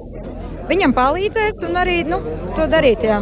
viņam 0.70 0.94
palīdzēs 0.96 1.60
un 1.68 1.76
arī, 1.82 1.98
nu, 2.08 2.22
to 2.56 2.64
darīt, 2.72 3.04
jā. 3.04 3.20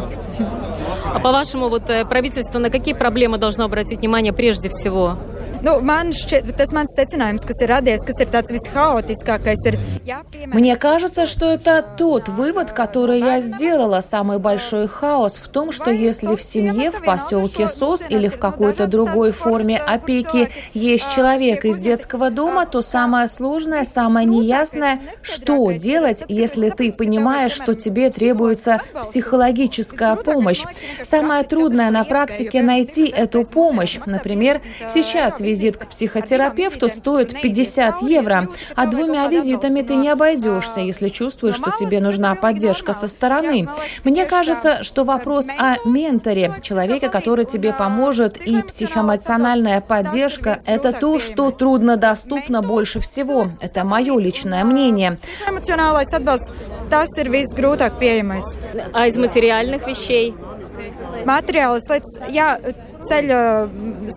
А 1.14 1.20
по-вашему, 1.20 1.68
вот 1.68 1.84
правительство 2.08 2.58
на 2.58 2.70
какие 2.70 2.94
проблемы 2.94 3.38
должно 3.38 3.64
обратить 3.64 4.00
внимание 4.00 4.32
прежде 4.32 4.68
всего? 4.68 5.16
Nu, 5.64 5.78
man 5.80 6.10
šķiet, 6.12 6.50
tas 6.58 6.74
mans 6.76 6.92
secinājums, 6.92 7.46
kas 7.48 7.62
ir 7.64 7.70
radies, 7.72 8.02
kas 8.04 8.18
ir 8.20 8.28
tāds 8.28 8.52
vishaotiskākais, 8.52 9.62
ir 9.70 9.78
Мне 10.52 10.76
кажется, 10.76 11.24
что 11.24 11.50
это 11.50 11.82
тот 11.96 12.28
вывод, 12.28 12.72
который 12.72 13.20
я 13.20 13.40
сделала. 13.40 14.00
Самый 14.00 14.38
большой 14.38 14.86
хаос 14.88 15.36
в 15.42 15.48
том, 15.48 15.72
что 15.72 15.90
если 15.90 16.36
в 16.36 16.42
семье, 16.42 16.90
в 16.90 17.02
поселке 17.02 17.66
СОС 17.66 18.02
или 18.10 18.28
в 18.28 18.38
какой-то 18.38 18.86
другой 18.86 19.32
форме 19.32 19.78
опеки 19.78 20.50
есть 20.74 21.10
человек 21.14 21.64
из 21.64 21.78
детского 21.78 22.30
дома, 22.30 22.66
то 22.66 22.82
самое 22.82 23.26
сложное, 23.26 23.84
самое 23.84 24.26
неясное, 24.26 25.00
что 25.22 25.72
делать, 25.72 26.24
если 26.28 26.68
ты 26.68 26.92
понимаешь, 26.92 27.52
что 27.52 27.72
тебе 27.74 28.10
требуется 28.10 28.82
психологическая 29.02 30.16
помощь. 30.16 30.62
Самое 31.02 31.42
трудное 31.44 31.90
на 31.90 32.04
практике 32.04 32.60
найти 32.60 33.06
эту 33.06 33.46
помощь. 33.46 33.98
Например, 34.04 34.60
сейчас 34.90 35.40
везде 35.40 35.53
визит 35.54 35.76
к 35.76 35.86
психотерапевту 35.86 36.88
стоит 36.88 37.40
50 37.40 38.02
евро, 38.02 38.48
а 38.74 38.86
двумя 38.86 39.28
визитами 39.28 39.82
ты 39.82 39.94
не 39.94 40.08
обойдешься, 40.08 40.80
если 40.80 41.08
чувствуешь, 41.08 41.54
что 41.54 41.70
тебе 41.78 42.00
нужна 42.00 42.34
поддержка 42.34 42.92
со 42.92 43.06
стороны. 43.06 43.68
Мне 44.02 44.26
кажется, 44.26 44.82
что 44.82 45.04
вопрос 45.04 45.46
о 45.56 45.76
менторе, 45.86 46.54
человеке, 46.60 47.08
который 47.08 47.44
тебе 47.44 47.72
поможет, 47.72 48.40
и 48.40 48.62
психоэмоциональная 48.62 49.80
поддержка– 49.80 50.58
это 50.66 50.92
то, 50.92 51.20
что 51.20 51.52
труднодоступно 51.52 52.60
больше 52.60 52.98
всего. 52.98 53.48
Это 53.60 53.84
мое 53.84 54.18
личное 54.18 54.64
мнение. 54.64 55.18
А 58.92 59.06
из 59.06 59.16
материальных 59.16 59.86
вещей? 59.86 60.34
Lietas, 61.94 62.18
jā, 62.28 62.58
ceļa 63.08 63.40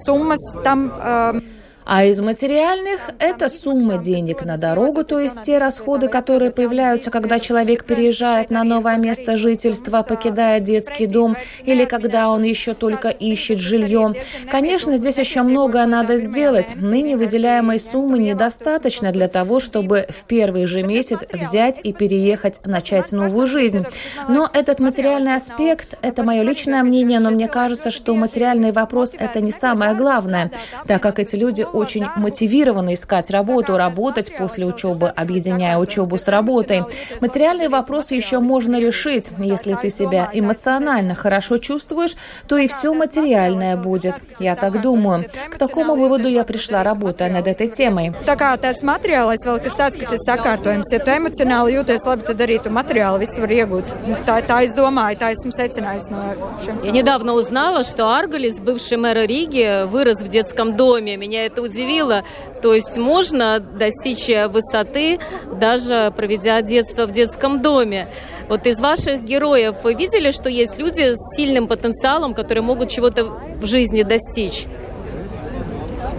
summas 0.06 0.44
tam. 0.66 0.90
Uh, 0.98 1.57
А 1.90 2.04
из 2.04 2.20
материальных– 2.20 3.00
это 3.20 3.48
сумма 3.48 3.98
денег 3.98 4.44
на 4.44 4.58
дорогу, 4.58 5.06
то 5.06 5.22
есть 5.22 5.44
те 5.44 5.58
расходы, 5.58 6.10
которые 6.10 6.52
появляются, 6.52 7.12
когда 7.12 7.40
человек 7.40 7.86
переезжает 7.86 8.50
на 8.50 8.66
новое 8.66 8.98
место 8.98 9.38
жительства, 9.38 10.04
покидая 10.04 10.60
детский 10.60 11.08
дом, 11.08 11.38
или 11.64 11.86
когда 11.86 12.30
он 12.30 12.44
еще 12.44 12.74
только 12.74 13.08
ищет 13.08 13.60
жилье. 13.60 14.14
Конечно, 14.52 14.98
здесь 14.98 15.18
еще 15.18 15.44
многое 15.44 15.86
надо 15.86 16.18
сделать. 16.18 16.74
Ныне 16.76 17.16
выделяемой 17.16 17.80
суммы 17.80 18.20
недостаточно 18.20 19.14
для 19.14 19.30
того, 19.30 19.62
чтобы 19.62 20.08
в 20.10 20.26
первый 20.26 20.66
же 20.66 20.84
месяц 20.84 21.22
взять 21.32 21.80
и 21.82 21.94
переехать, 21.94 22.66
начать 22.66 23.14
новую 23.14 23.48
жизнь. 23.48 23.86
Но 24.28 24.50
этот 24.52 24.82
материальный 24.82 25.36
аспект– 25.36 25.98
это 26.02 26.24
мое 26.24 26.42
личное 26.44 26.84
мнение, 26.84 27.22
но 27.22 27.30
мне 27.30 27.48
кажется, 27.48 27.92
что 27.92 28.14
материальный 28.14 28.74
вопрос– 28.74 29.16
это 29.18 29.40
не 29.40 29.52
самое 29.52 29.96
главное, 29.96 30.52
так 30.86 31.02
как 31.02 31.20
эти 31.20 31.38
люди 31.38 31.66
очень 31.78 32.06
мотивированы 32.16 32.94
искать 32.94 33.32
работу, 33.32 33.78
работать 33.78 34.36
после 34.36 34.66
учебы, 34.66 35.08
объединяя 35.08 35.78
учебу 35.78 36.18
с 36.18 36.28
работой. 36.28 36.84
Материальные 37.22 37.70
вопросы 37.70 38.16
еще 38.16 38.40
можно 38.40 38.80
решить. 38.80 39.30
Если 39.38 39.76
ты 39.76 39.90
себя 39.90 40.30
эмоционально 40.34 41.16
хорошо 41.16 41.58
чувствуешь, 41.58 42.16
то 42.48 42.58
и 42.58 42.68
все 42.68 42.94
материальное 42.94 43.78
будет. 43.78 44.16
Я 44.40 44.56
так 44.56 44.82
думаю. 44.82 45.24
К 45.50 45.58
такому 45.58 45.96
выводу 45.96 46.28
я 46.28 46.44
пришла, 46.44 46.84
работая 46.84 47.30
над 47.30 47.48
этой 47.48 47.68
темой. 47.68 48.14
Tā 48.26 48.36
kā 48.36 48.50
tas 48.60 48.82
materiālais 48.84 49.44
vēl 49.46 49.60
kas 49.64 49.76
tāds, 49.78 49.98
kas 50.00 50.14
ir 50.16 50.22
sakārtojums, 50.24 50.90
ja 50.92 51.00
tu 51.04 51.14
emocionāli 51.14 51.78
jūties 51.78 52.06
labi, 52.08 52.26
tad 52.28 52.42
arī 52.44 52.58
tu 52.64 52.72
материал 52.74 53.20
visu 53.22 53.44
var 53.44 53.54
iegūt. 53.56 53.94
Tā, 54.28 54.40
tā 54.48 54.62
es 54.66 54.74
domāju, 54.78 55.20
tā 55.22 55.32
esmu 55.36 55.54
secinājusi 55.56 56.14
no 56.14 56.24
šiem 56.64 56.82
Я 56.84 56.92
недавно 56.92 57.34
узнала, 57.34 57.84
что 57.84 58.08
Аргалис, 58.08 58.60
бывший 58.60 58.98
мэр 58.98 59.28
Риги, 59.28 59.86
вырос 59.86 60.22
в 60.22 60.28
детском 60.28 60.76
доме. 60.76 61.18
Меня 61.18 61.46
это 61.46 61.62
удивило. 61.68 62.24
То 62.62 62.74
есть 62.74 62.98
можно 62.98 63.60
достичь 63.60 64.28
высоты, 64.50 65.20
даже 65.52 66.12
проведя 66.16 66.62
детство 66.62 67.06
в 67.06 67.12
детском 67.12 67.62
доме. 67.62 68.08
Вот 68.50 68.66
из 68.66 68.80
ваших 68.82 69.24
героев 69.24 69.76
вы 69.84 69.94
видели, 69.94 70.32
что 70.32 70.50
есть 70.50 70.80
люди 70.80 71.14
с 71.16 71.36
сильным 71.36 71.68
потенциалом, 71.68 72.34
которые 72.34 72.64
могут 72.64 72.90
чего-то 72.90 73.26
в 73.26 73.66
жизни 73.66 74.04
достичь? 74.04 74.68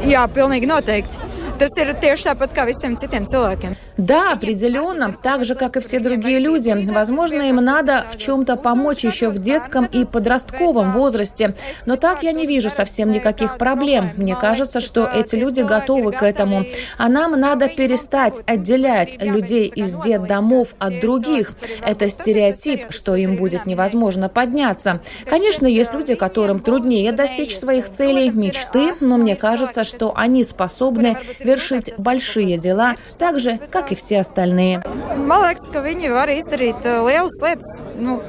Jā, 0.06 0.28
pilnīgi 0.30 0.68
noteikti. 0.70 1.18
Tas 1.58 1.74
ir 1.82 1.90
tieši 1.98 2.28
tāpat 2.30 2.52
kā 2.54 2.68
visiem 2.68 2.94
citiem 3.00 3.26
cilvēkiem. 3.26 3.74
Да, 3.98 4.32
определенно, 4.32 5.12
так 5.12 5.44
же, 5.44 5.56
как 5.56 5.76
и 5.76 5.80
все 5.80 5.98
другие 5.98 6.38
люди. 6.38 6.70
Возможно, 6.88 7.42
им 7.42 7.56
надо 7.56 8.04
в 8.12 8.16
чем-то 8.16 8.54
помочь 8.54 9.02
еще 9.04 9.28
в 9.28 9.40
детском 9.40 9.86
и 9.86 10.04
подростковом 10.04 10.92
возрасте. 10.92 11.56
Но 11.84 11.96
так 11.96 12.22
я 12.22 12.30
не 12.30 12.46
вижу 12.46 12.70
совсем 12.70 13.10
никаких 13.10 13.58
проблем. 13.58 14.10
Мне 14.16 14.36
кажется, 14.36 14.78
что 14.78 15.04
эти 15.04 15.34
люди 15.34 15.62
готовы 15.62 16.12
к 16.12 16.22
этому. 16.22 16.64
А 16.96 17.08
нам 17.08 17.32
надо 17.32 17.68
перестать 17.68 18.40
отделять 18.46 19.20
людей 19.20 19.66
из 19.66 19.94
детдомов 19.94 20.68
от 20.78 21.00
других. 21.00 21.54
Это 21.84 22.08
стереотип, 22.08 22.86
что 22.90 23.16
им 23.16 23.34
будет 23.34 23.66
невозможно 23.66 24.28
подняться. 24.28 25.00
Конечно, 25.28 25.66
есть 25.66 25.92
люди, 25.92 26.14
которым 26.14 26.60
труднее 26.60 27.10
достичь 27.10 27.58
своих 27.58 27.90
целей, 27.90 28.30
мечты, 28.30 28.94
но 29.00 29.16
мне 29.16 29.34
кажется, 29.34 29.82
что 29.82 30.12
они 30.14 30.44
способны 30.44 31.16
вершить 31.40 31.92
большие 31.98 32.58
дела 32.58 32.94
так 33.18 33.40
же, 33.40 33.58
как 33.72 33.87
как 33.88 33.92
и 33.92 34.00
все 34.00 34.20
остальные. 34.20 34.82
Man 34.84 35.40
liekas, 35.44 35.68
ka 35.72 35.80
viņi 35.80 36.12
var 36.12 36.28
izdarīt 36.28 36.84
lielas 36.84 37.40
lietas. 37.40 37.70
Nu, 37.96 38.20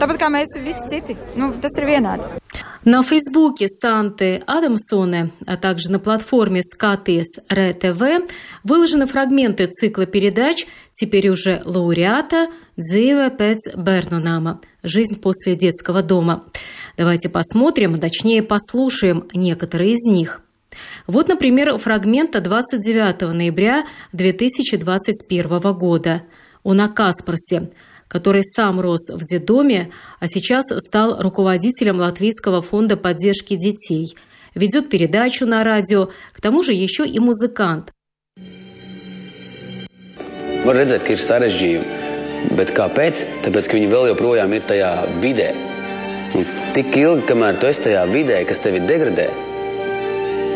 tāpat 0.00 0.18
kā 0.18 0.30
mēs 0.32 0.56
visi 0.58 0.88
citi. 0.90 1.16
Nu, 1.38 1.52
tas 1.54 1.76
ir 1.78 1.86
vienādi. 1.86 2.26
На 2.84 3.04
Фейсбуке 3.04 3.68
Санты 3.68 4.42
Адамсоне, 4.44 5.30
а 5.46 5.56
также 5.56 5.92
на 5.92 6.00
платформе 6.00 6.62
Скатес 6.64 7.38
РТВ 7.48 8.26
выложены 8.64 9.06
фрагменты 9.06 9.68
цикла 9.68 10.04
передач 10.04 10.66
теперь 10.90 11.28
уже 11.28 11.62
лауреата 11.64 12.48
Дзива 12.76 13.30
Пец 13.30 13.60
Бернунама 13.76 14.60
«Жизнь 14.82 15.20
после 15.20 15.54
детского 15.54 16.02
дома». 16.02 16.42
Давайте 16.96 17.28
посмотрим, 17.28 18.00
точнее 18.00 18.42
послушаем 18.42 19.28
некоторые 19.32 19.92
из 19.92 20.02
них– 20.04 20.42
вот, 21.06 21.28
например, 21.28 21.76
фрагмента 21.78 22.40
29 22.40 23.34
ноября 23.34 23.84
2021 24.12 25.72
года. 25.72 26.22
Он 26.62 26.80
о 26.80 26.88
Каспарсе, 26.88 27.70
который 28.08 28.42
сам 28.44 28.80
рос 28.80 29.10
в 29.10 29.24
детдоме, 29.24 29.90
а 30.20 30.28
сейчас 30.28 30.64
стал 30.86 31.20
руководителем 31.20 31.96
Латвийского 31.96 32.62
фонда 32.62 32.96
поддержки 32.96 33.56
детей. 33.56 34.14
Ведет 34.54 34.88
передачу 34.88 35.46
на 35.46 35.64
радио, 35.64 36.10
к 36.32 36.40
тому 36.40 36.62
же 36.62 36.72
еще 36.72 37.06
и 37.06 37.18
музыкант. 37.18 37.92
Var 40.62 40.76
redzēt, 40.78 41.02
ka 41.02 41.10
ir 41.10 41.18
sarežģījumi. 41.18 42.54
Bet 42.54 42.70
kāpēc? 42.70 43.24
Tāpēc, 43.42 43.66
ka 43.66 43.74
viņi 43.74 43.88
vēl 43.90 44.04
joprojām 44.12 44.52
ir 44.54 44.62
tajā 44.62 44.92
vidē. 45.18 45.48
Un 46.38 46.46
tik 46.76 46.94
ilgi, 46.94 47.26
kamēr 47.26 47.58
tu 47.58 47.66
esi 47.66 47.88
tajā 47.88 48.06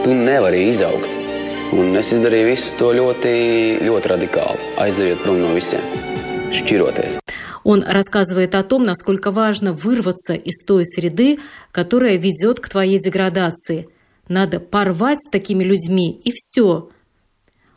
tu 0.06 0.14
nevari 0.14 0.68
izaugt. 0.68 1.10
Un 1.74 1.96
es 1.98 2.12
izdarīju 2.14 2.46
visu 2.52 2.74
to 2.78 2.92
ļoti, 2.94 3.30
ļoti 3.82 4.10
radikāli, 4.12 4.68
aizejot 4.78 5.24
prom 5.24 5.40
no 5.42 5.48
visiem, 5.50 5.82
šķiroties. 6.54 7.18
Он 7.64 7.82
рассказывает 7.82 8.54
о 8.54 8.62
том, 8.62 8.84
насколько 8.84 9.32
важно 9.32 9.72
вырваться 9.72 10.34
из 10.34 10.64
той 10.64 10.84
среды, 10.84 11.40
которая 11.72 12.18
ведет 12.18 12.60
к 12.60 12.68
твоей 12.68 13.00
деградации. 13.00 13.88
Надо 14.28 14.60
порвать 14.60 15.18
с 15.26 15.28
такими 15.28 15.64
людьми, 15.64 16.20
и 16.22 16.30
все. 16.32 16.88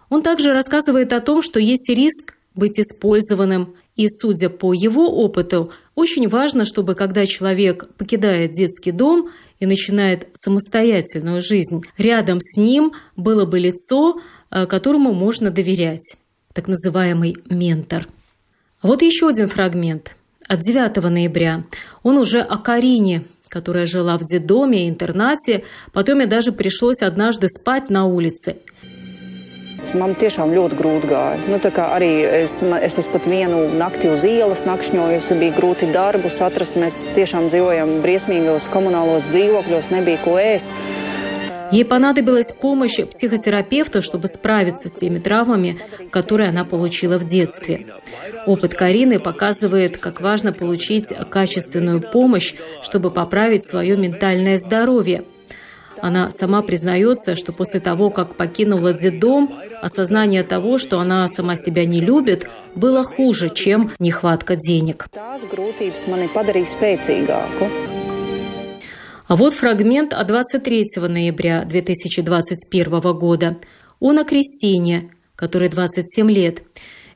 Он 0.09 0.21
также 0.21 0.53
рассказывает 0.53 1.11
о 1.13 1.21
том, 1.21 1.41
что 1.41 1.59
есть 1.59 1.89
риск 1.89 2.35
быть 2.53 2.79
использованным, 2.79 3.73
и, 3.95 4.07
судя 4.07 4.49
по 4.49 4.73
его 4.73 5.09
опыту, 5.09 5.71
очень 5.95 6.27
важно, 6.29 6.63
чтобы 6.63 6.93
когда 6.93 7.25
человек 7.25 7.87
покидает 7.97 8.51
детский 8.51 8.91
дом 8.91 9.29
и 9.59 9.65
начинает 9.65 10.27
самостоятельную 10.33 11.41
жизнь, 11.41 11.81
рядом 11.97 12.39
с 12.39 12.57
ним 12.57 12.93
было 13.15 13.45
бы 13.45 13.59
лицо, 13.59 14.19
э, 14.51 14.65
которому 14.65 15.13
можно 15.13 15.51
доверять, 15.51 16.15
так 16.53 16.67
называемый 16.67 17.35
ментор. 17.49 18.07
Вот 18.81 19.01
еще 19.01 19.27
один 19.29 19.47
фрагмент 19.47 20.15
от 20.47 20.61
9 20.61 21.09
ноября. 21.09 21.63
Он 22.03 22.17
уже 22.17 22.39
о 22.39 22.57
Карине, 22.57 23.23
которая 23.49 23.85
жила 23.85 24.17
в 24.17 24.25
детдоме 24.25 24.85
и 24.85 24.89
интернате. 24.89 25.63
Потом 25.91 26.19
ей 26.19 26.27
даже 26.27 26.51
пришлось 26.51 27.01
однажды 27.01 27.49
спать 27.49 27.89
на 27.89 28.05
улице. 28.05 28.57
Man 29.99 30.15
tiešām 30.19 30.51
ļoti 30.53 30.77
grūti 30.79 31.09
gāja. 31.09 31.39
Nu, 31.49 31.57
es, 31.59 32.59
es 32.61 32.97
esmu 33.01 33.13
pat 33.15 33.27
vienu 33.31 33.61
nakti 33.79 34.09
uz 34.11 34.25
ielas 34.27 34.65
nakšņojusi, 34.67 35.37
bija 35.39 35.55
grūti 35.57 35.91
darbus 35.93 36.41
atrast. 36.45 36.77
Mēs 36.79 37.01
tiešām 37.15 37.47
dzīvojam 37.49 37.99
briesmīgos 38.03 38.69
komunālos 38.73 39.29
dzīvokļos, 39.31 39.91
nebija 39.95 40.21
ko 40.25 40.37
ēst. 40.41 40.69
Ей 41.71 41.85
понадобилась 41.85 42.51
помощь 42.51 42.99
психотерапевта, 43.11 44.01
чтобы 44.01 44.27
справиться 44.27 44.89
с 44.89 44.93
теми 44.93 45.19
травмами, 45.19 45.77
которые 46.09 46.49
она 46.49 46.65
получила 46.65 47.19
в 47.19 47.25
детстве. 47.25 47.85
Опыт 48.47 48.73
Карины 48.73 49.19
показывает, 49.19 49.97
как 49.97 50.19
важно 50.19 50.51
получить 50.51 51.13
качественную 51.29 52.01
помощь, 52.01 52.55
чтобы 52.81 53.11
поправить 53.11 53.65
свое 53.65 53.95
ментальное 53.97 54.57
здоровье. 54.57 55.23
Она 56.01 56.31
сама 56.31 56.62
признается, 56.62 57.35
что 57.35 57.51
после 57.51 57.79
того, 57.79 58.09
как 58.09 58.35
покинула 58.35 58.93
детдом, 58.93 59.51
осознание 59.81 60.43
того, 60.43 60.77
что 60.77 60.99
она 60.99 61.27
сама 61.29 61.55
себя 61.55 61.85
не 61.85 62.01
любит, 62.01 62.49
было 62.75 63.03
хуже, 63.03 63.49
чем 63.53 63.91
нехватка 63.99 64.55
денег. 64.55 65.07
А 69.27 69.35
вот 69.35 69.53
фрагмент 69.53 70.13
от 70.13 70.27
23 70.27 70.89
ноября 71.07 71.63
2021 71.63 72.99
года. 73.17 73.57
Он 73.99 74.17
о 74.17 74.23
Кристине, 74.23 75.12
которой 75.35 75.69
27 75.69 76.31
лет. 76.31 76.63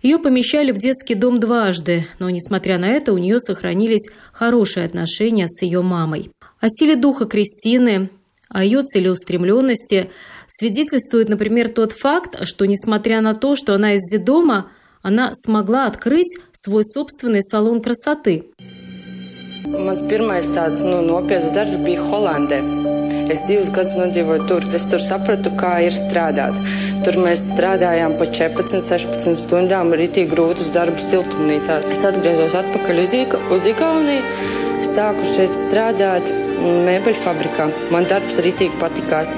Ее 0.03 0.19
помещали 0.19 0.71
в 0.71 0.77
детский 0.77 1.15
дом 1.15 1.39
дважды, 1.39 2.05
но, 2.19 2.29
несмотря 2.29 2.77
на 2.77 2.89
это, 2.89 3.13
у 3.13 3.17
нее 3.17 3.39
сохранились 3.39 4.09
хорошие 4.33 4.85
отношения 4.85 5.47
с 5.47 5.61
ее 5.61 5.81
мамой. 5.81 6.29
О 6.59 6.67
силе 6.69 6.95
духа 6.97 7.25
Кристины, 7.25 8.09
о 8.53 8.63
ее 8.63 8.83
целеустремленности 8.83 10.11
свидетельствует, 10.47 11.29
например, 11.29 11.69
тот 11.69 11.91
факт, 11.91 12.37
что, 12.43 12.65
несмотря 12.65 13.21
на 13.21 13.33
то, 13.33 13.55
что 13.55 13.73
она 13.73 13.95
из 13.95 14.01
детдома, 14.09 14.71
она 15.01 15.31
смогла 15.33 15.87
открыть 15.87 16.37
свой 16.53 16.85
собственный 16.85 17.43
салон 17.43 17.81
красоты– 17.81 18.45
Mans 19.73 20.03
pirmais 20.03 20.45
tāds 20.53 20.83
nu, 20.83 20.99
nopietns 21.01 21.53
darbs 21.55 21.77
bija 21.85 22.03
Holandē. 22.03 22.59
Es 23.33 23.45
divus 23.47 23.71
gadus 23.73 23.95
nodzīvoju 23.97 24.43
tur. 24.49 24.65
Es 24.75 24.83
tur 24.91 25.01
sapratu, 25.01 25.53
kā 25.57 25.77
ir 25.85 25.95
strādāt. 25.95 26.57
Tur 27.05 27.17
mēs 27.23 27.47
strādājām 27.47 28.17
pa 28.19 28.27
14, 28.27 28.83
16 28.83 29.39
stundām, 29.39 29.95
rītīgi 29.95 30.29
grūtus 30.35 30.69
darbus 30.75 31.07
siltumnīcās. 31.09 31.87
Es 31.95 32.03
atgriezos 32.05 32.53
atpakaļ 32.59 33.01
uz, 33.05 33.15
uz 33.55 33.67
Igauniju, 33.71 34.27
sāku 34.83 35.25
šeit 35.25 35.55
strādāt 35.57 36.31
mēbeļfabrikā. 36.61 37.69
Man 37.91 38.07
darbs 38.07 38.39
rītīgi 38.43 38.79
patikās. 38.79 39.35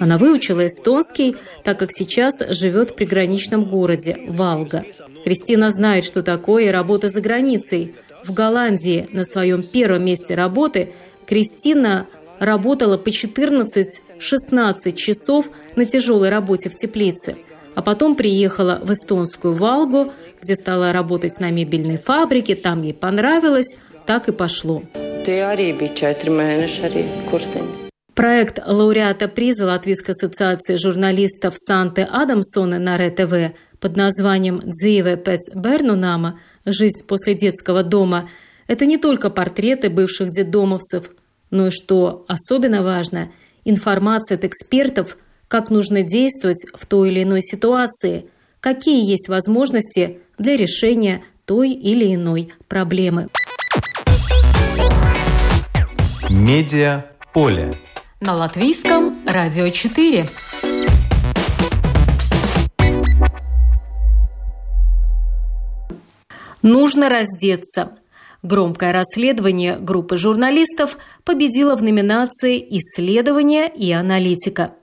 Она 0.00 0.16
выучила 0.16 0.66
эстонский, 0.66 1.36
так 1.64 1.78
как 1.78 1.90
сейчас 1.92 2.40
живет 2.50 2.90
в 2.90 2.94
приграничном 2.94 3.64
городе 3.64 4.16
Валга. 4.28 4.84
Кристина 5.24 5.70
знает, 5.70 6.04
что 6.04 6.22
такое 6.22 6.70
работа 6.72 7.08
за 7.08 7.20
границей– 7.20 7.94
в 8.24 8.34
Голландии 8.34 9.08
на 9.12 9.24
своем 9.24 9.62
первом 9.62 10.04
месте 10.04 10.34
работы 10.34 10.92
Кристина 11.26 12.06
работала 12.38 12.98
по 12.98 13.08
14-16 13.08 14.92
часов 14.94 15.46
на 15.76 15.84
тяжелой 15.84 16.28
работе 16.28 16.68
в 16.68 16.76
теплице, 16.76 17.36
а 17.74 17.82
потом 17.82 18.14
приехала 18.14 18.80
в 18.82 18.92
эстонскую 18.92 19.54
Валгу, 19.54 20.12
где 20.42 20.54
стала 20.54 20.92
работать 20.92 21.40
на 21.40 21.50
мебельной 21.50 21.96
фабрике, 21.96 22.54
там 22.54 22.82
ей 22.82 22.94
понравилось, 22.94 23.78
так 24.08 24.26
и 24.28 24.32
пошло. 24.32 24.82
Проект 28.14 28.58
лауреата 28.66 29.28
приза 29.28 29.66
Латвийской 29.66 30.12
ассоциации 30.12 30.76
журналистов 30.76 31.54
Санты 31.56 32.02
Адамсона 32.02 32.78
на 32.78 32.96
РТВ 32.96 33.54
под 33.78 33.96
названием 33.96 34.62
«Dzīve 34.64 35.22
pēc 35.22 35.54
bērnunāma» 35.54 36.32
«Жизнь 36.64 37.06
после 37.06 37.34
детского 37.34 37.82
дома»– 37.82 38.30
это 38.66 38.86
не 38.86 38.96
только 38.96 39.28
портреты 39.28 39.90
бывших 39.90 40.30
детдомовцев, 40.30 41.10
но 41.50 41.66
и, 41.66 41.70
что 41.70 42.24
особенно 42.28 42.82
важно, 42.82 43.30
информация 43.66 44.38
от 44.38 44.44
экспертов, 44.44 45.18
как 45.48 45.68
нужно 45.70 46.02
действовать 46.02 46.66
в 46.74 46.86
той 46.86 47.10
или 47.10 47.24
иной 47.24 47.42
ситуации, 47.42 48.24
какие 48.60 49.06
есть 49.06 49.28
возможности 49.28 50.20
для 50.38 50.56
решения 50.56 51.22
той 51.44 51.72
или 51.72 52.14
иной 52.14 52.52
проблемы. 52.68 53.28
Медиа 56.38 57.04
поле. 57.32 57.74
На 58.20 58.36
латвийском 58.36 59.26
радио 59.26 59.70
4. 59.70 60.28
Нужно 66.62 67.08
раздеться. 67.08 67.98
Громкое 68.44 68.92
расследование 68.92 69.78
группы 69.78 70.16
журналистов 70.16 70.98
победило 71.24 71.76
в 71.76 71.82
номинации 71.82 72.64
«Исследование 72.70 73.68
и 73.74 73.90
аналитика». 73.90 74.74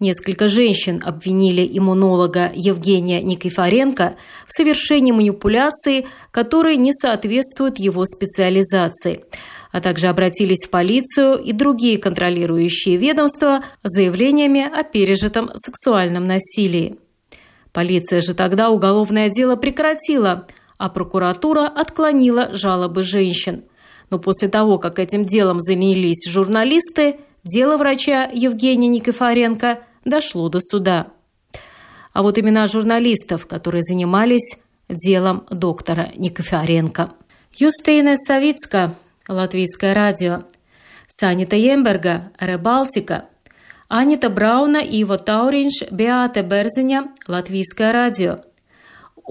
Несколько 0.00 0.48
женщин 0.48 1.00
обвинили 1.04 1.68
иммунолога 1.70 2.50
Евгения 2.52 3.22
Никифоренко 3.22 4.16
в 4.46 4.52
совершении 4.52 5.12
манипуляций, 5.12 6.06
которые 6.32 6.78
не 6.78 6.92
соответствуют 6.94 7.78
его 7.78 8.06
специализации, 8.06 9.24
а 9.72 9.80
также 9.80 10.08
обратились 10.08 10.66
в 10.66 10.70
полицию 10.70 11.38
и 11.38 11.52
другие 11.52 11.98
контролирующие 11.98 12.96
ведомства 12.96 13.62
с 13.82 13.94
заявлениями 13.94 14.62
о 14.62 14.82
пережитом 14.82 15.50
сексуальном 15.56 16.24
насилии. 16.24 16.96
Полиция 17.72 18.20
же 18.20 18.34
тогда 18.34 18.70
уголовное 18.70 19.28
дело 19.28 19.56
прекратила– 19.56 20.46
а 20.80 20.88
прокуратура 20.88 21.66
отклонила 21.66 22.54
жалобы 22.54 23.02
женщин. 23.02 23.64
Но 24.08 24.18
после 24.18 24.48
того, 24.48 24.78
как 24.78 24.98
этим 24.98 25.26
делом 25.26 25.60
занялись 25.60 26.26
журналисты, 26.26 27.16
дело 27.44 27.76
врача 27.76 28.30
Евгения 28.32 28.88
Никифоренко 28.88 29.80
дошло 30.06 30.48
до 30.48 30.60
суда. 30.62 31.08
А 32.14 32.22
вот 32.22 32.38
имена 32.38 32.66
журналистов, 32.66 33.46
которые 33.46 33.82
занимались 33.82 34.58
делом 34.88 35.44
доктора 35.50 36.12
Никифоренко. 36.16 37.12
Юстейна 37.58 38.16
Савицка, 38.16 38.94
Латвийское 39.28 39.94
радио, 39.94 40.44
Санита 41.08 41.56
Емберга, 41.56 42.32
Ребалтика, 42.38 43.26
Анита 43.88 44.30
Брауна, 44.30 44.78
Иво 44.78 45.18
Тауринш, 45.18 45.90
Беата 45.90 46.42
Берзиня, 46.42 47.12
Латвийское 47.28 47.92
радио– 47.92 48.38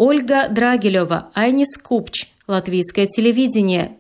Ольга 0.02 0.48
Драгилева, 0.48 1.30
Айнис 1.34 1.78
Купч, 1.78 2.30
Латвийское 2.48 3.06
телевидение, 3.06 3.98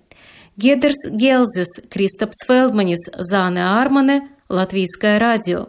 Гедерс 0.55 0.95
Гелзис, 1.09 1.81
Кристопс 1.89 2.37
Фелдманис, 2.47 3.09
Зане 3.17 3.65
Армане, 3.65 4.29
Латвийское 4.47 5.19
радио. 5.19 5.67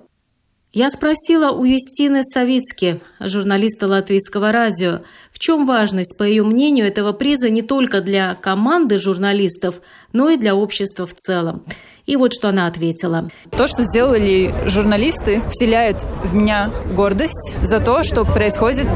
Я 0.72 0.88
спросила 0.88 1.50
у 1.50 1.64
Юстины 1.64 2.22
Савицки, 2.22 3.00
журналиста 3.18 3.88
Латвийского 3.88 4.52
радио, 4.52 5.00
в 5.32 5.40
чем 5.40 5.66
важность, 5.66 6.16
по 6.16 6.22
ее 6.22 6.44
мнению, 6.44 6.86
этого 6.86 7.12
приза 7.12 7.50
не 7.50 7.62
только 7.62 8.00
для 8.00 8.36
команды 8.36 8.98
журналистов, 8.98 9.80
но 10.12 10.28
и 10.28 10.36
для 10.36 10.54
общества 10.54 11.06
в 11.06 11.14
целом. 11.14 11.64
И 12.06 12.14
вот 12.14 12.32
что 12.32 12.50
она 12.50 12.68
ответила. 12.68 13.30
То, 13.50 13.66
что 13.66 13.82
сделали 13.82 14.54
журналисты, 14.66 15.42
вселяет 15.50 16.06
в 16.22 16.36
меня 16.36 16.70
гордость 16.94 17.56
за 17.64 17.80
то, 17.80 18.04
что 18.04 18.24
происходит 18.24 18.86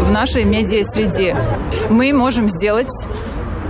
в 0.00 0.10
нашей 0.10 0.44
медиа-среде. 0.44 1.36
Мы 1.90 2.14
можем 2.14 2.48
сделать 2.48 2.88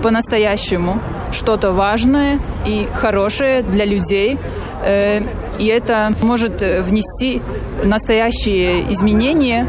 по-настоящему 0.04 1.00
что-то 1.32 1.72
важное 1.72 2.38
и 2.64 2.86
хорошее 2.94 3.62
для 3.62 3.84
людей. 3.84 4.38
Э, 4.82 5.20
и 5.58 5.66
это 5.66 6.12
может 6.22 6.62
внести 6.62 7.42
настоящие 7.84 8.90
изменения 8.92 9.66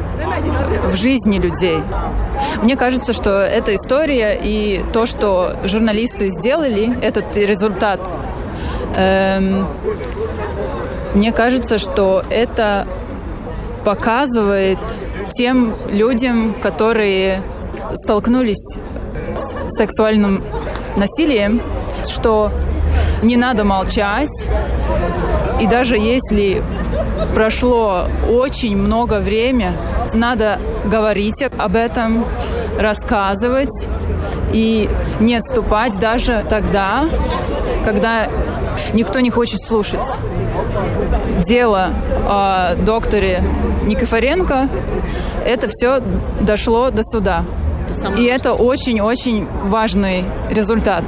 в 0.86 0.95
жизни 0.95 1.38
людей. 1.38 1.80
Мне 2.62 2.76
кажется, 2.76 3.13
что 3.13 3.41
эта 3.41 3.76
история 3.76 4.39
и 4.41 4.84
то, 4.93 5.06
что 5.06 5.56
журналисты 5.63 6.30
сделали, 6.30 6.97
этот 7.02 7.36
результат, 7.36 8.00
эм, 8.95 9.67
мне 11.13 11.32
кажется, 11.32 11.78
что 11.78 12.24
это 12.30 12.88
показывает 13.84 14.80
тем 15.34 15.76
людям, 15.89 16.54
которые 16.54 17.41
столкнулись 17.93 18.78
с 19.36 19.58
сексуальным 19.69 20.43
насилием, 20.95 21.62
что 22.08 22.52
не 23.24 23.38
надо 23.38 23.63
молчать. 23.63 24.30
И 25.62 25.67
даже 25.67 25.95
если 25.95 26.63
прошло 27.36 28.08
очень 28.28 28.76
много 28.76 29.19
времени, 29.19 29.74
надо 30.13 30.60
говорить 30.86 31.43
об 31.58 31.76
этом, 31.76 32.26
рассказывать 32.80 33.88
и 34.52 34.89
не 35.19 35.36
отступать 35.36 36.00
даже 36.00 36.43
тогда, 36.50 37.06
когда 37.86 38.28
никто 38.93 39.19
не 39.19 39.30
хочет 39.30 39.62
слушать. 39.62 40.06
Дело 41.45 41.91
о 42.28 42.74
докторе 42.76 43.43
Никифоренко, 43.86 44.67
это 45.45 45.67
все 45.67 46.02
дошло 46.39 46.89
до 46.89 47.04
суда. 47.04 47.45
И 48.17 48.24
это 48.24 48.54
очень-очень 48.54 49.47
важный 49.65 50.26
результат. 50.50 51.04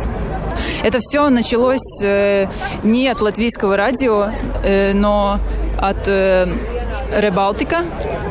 Это 0.84 1.00
все 1.00 1.30
началось 1.30 2.04
э, 2.04 2.48
не 2.84 3.08
от 3.08 3.22
латвийского 3.22 3.78
радио, 3.78 4.32
э, 4.64 4.92
но 4.94 5.40
от 5.80 6.08
э, 6.10 6.46
Рыбалтика. 7.16 7.86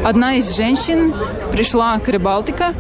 Одна 0.04 0.34
из 0.34 0.54
женщин 0.54 1.14
пришла 1.50 1.98
к 1.98 2.08
Рыбалтика, 2.08 2.74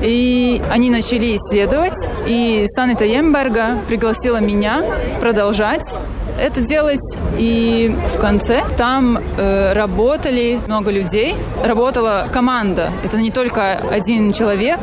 и 0.00 0.62
они 0.70 0.88
начали 0.88 1.36
исследовать. 1.36 2.08
И 2.26 2.64
Санита 2.68 3.04
Емберга 3.04 3.78
пригласила 3.86 4.38
меня 4.38 4.82
продолжать 5.20 5.98
это 6.38 6.60
делать. 6.60 7.00
И 7.36 7.94
в 8.14 8.18
конце 8.18 8.62
там 8.76 9.18
э, 9.18 9.72
работали 9.72 10.60
много 10.66 10.90
людей, 10.90 11.34
работала 11.62 12.28
команда. 12.32 12.92
Это 13.04 13.18
не 13.18 13.30
только 13.30 13.72
один 13.72 14.32
человек. 14.32 14.78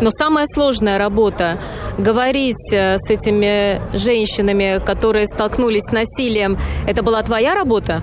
Но 0.00 0.10
самая 0.10 0.46
сложная 0.46 0.98
работа 0.98 1.58
говорить 1.98 2.72
э, 2.72 2.98
с 2.98 3.10
этими 3.10 3.80
женщинами, 3.96 4.80
которые 4.84 5.26
столкнулись 5.26 5.82
с 5.82 5.92
насилием, 5.92 6.58
это 6.86 7.02
была 7.02 7.22
твоя 7.22 7.54
работа? 7.54 8.02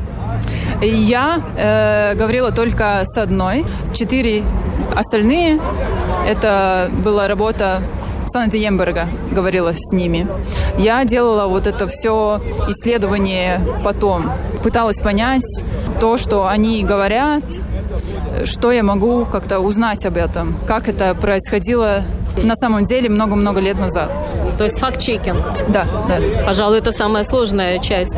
Я 0.82 1.42
э, 1.58 2.16
говорила 2.16 2.52
только 2.52 3.02
с 3.04 3.18
одной. 3.18 3.66
Четыре 3.94 4.44
остальные 4.96 5.60
это 6.28 6.90
была 7.04 7.28
работа 7.28 7.82
Санта 8.28 8.58
Емберга 8.58 9.10
говорила 9.32 9.74
с 9.76 9.92
ними. 9.92 10.28
Я 10.78 11.04
делала 11.04 11.48
вот 11.48 11.68
это 11.68 11.88
все 11.88 12.42
исследование 12.70 13.62
потом. 13.84 14.32
Пыталась 14.64 15.02
понять 15.02 15.44
то, 16.00 16.16
что 16.18 16.48
они 16.48 16.84
говорят, 16.84 17.44
что 18.46 18.72
я 18.72 18.84
могу 18.84 19.26
как-то 19.26 19.60
узнать 19.60 20.06
об 20.06 20.16
этом, 20.16 20.56
как 20.66 20.88
это 20.88 21.14
происходило 21.14 22.04
на 22.38 22.56
самом 22.56 22.84
деле 22.84 23.10
много-много 23.10 23.60
лет 23.60 23.80
назад. 23.80 24.12
То 24.58 24.64
есть 24.64 24.80
факт-чекинг? 24.80 25.44
Да, 25.70 25.86
да. 26.08 26.20
Пожалуй, 26.46 26.78
это 26.78 26.92
самая 26.92 27.24
сложная 27.24 27.80
часть. 27.80 28.16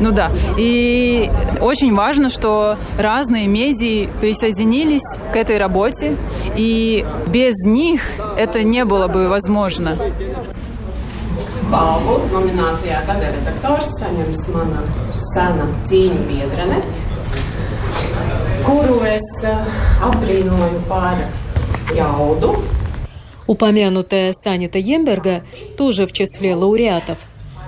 Ну 0.00 0.12
да. 0.12 0.30
И 0.56 1.30
очень 1.60 1.94
важно, 1.94 2.28
что 2.28 2.76
разные 2.98 3.46
медии 3.46 4.08
присоединились 4.20 5.18
к 5.32 5.36
этой 5.36 5.58
работе, 5.58 6.16
и 6.56 7.04
без 7.28 7.54
них 7.64 8.02
это 8.36 8.62
не 8.62 8.84
было 8.84 9.08
бы 9.08 9.28
возможно. 9.28 9.96
Balvu 11.66 12.20
nominācijā 12.30 13.00
Gada 13.08 13.26
redaktors 13.34 13.88
saņems 13.98 14.42
mana 14.54 14.84
sena 15.18 15.64
cīņu 15.88 16.20
biedrene, 16.28 16.78
kuru 18.62 19.00
es 19.10 19.26
apbrīnoju 20.06 20.84
par 20.86 21.18
jaudu, 21.96 22.52
Упомянутая 23.46 24.32
Санита 24.32 24.78
Емберга 24.78 25.44
тоже 25.76 26.06
в 26.06 26.12
числе 26.12 26.54
лауреатов. 26.54 27.18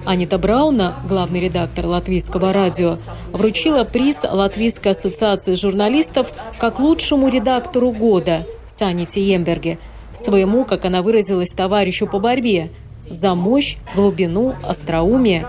Анита 0.05 0.39
Брауна, 0.39 0.95
главный 1.09 1.41
редактор 1.41 1.87
Латвийского 1.87 2.53
радио, 2.53 2.97
вручила 3.33 3.85
приз 3.85 4.25
Латвийской 4.25 4.93
ассоциации 4.93 5.55
журналистов 5.55 6.33
как 6.59 6.81
лучшему 6.81 7.29
редактору 7.29 7.91
года 7.91 8.47
Саните 8.67 9.23
Емберге, 9.23 9.79
своему, 10.15 10.65
как 10.65 10.85
она 10.85 11.03
выразилась, 11.03 11.51
товарищу 11.51 12.07
по 12.07 12.19
борьбе, 12.19 12.71
за 13.01 13.35
мощь, 13.35 13.77
глубину, 13.95 14.55
остроумие. 14.63 15.47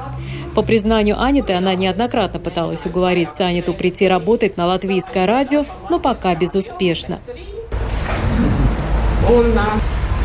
По 0.55 0.61
признанию 0.61 1.21
Аниты, 1.21 1.53
она 1.53 1.75
неоднократно 1.75 2.39
пыталась 2.39 2.85
уговорить 2.85 3.31
Саниту 3.31 3.73
прийти 3.73 4.07
работать 4.07 4.57
на 4.57 4.65
латвийское 4.65 5.25
радио, 5.25 5.63
но 5.89 5.99
пока 5.99 6.35
безуспешно. 6.35 7.19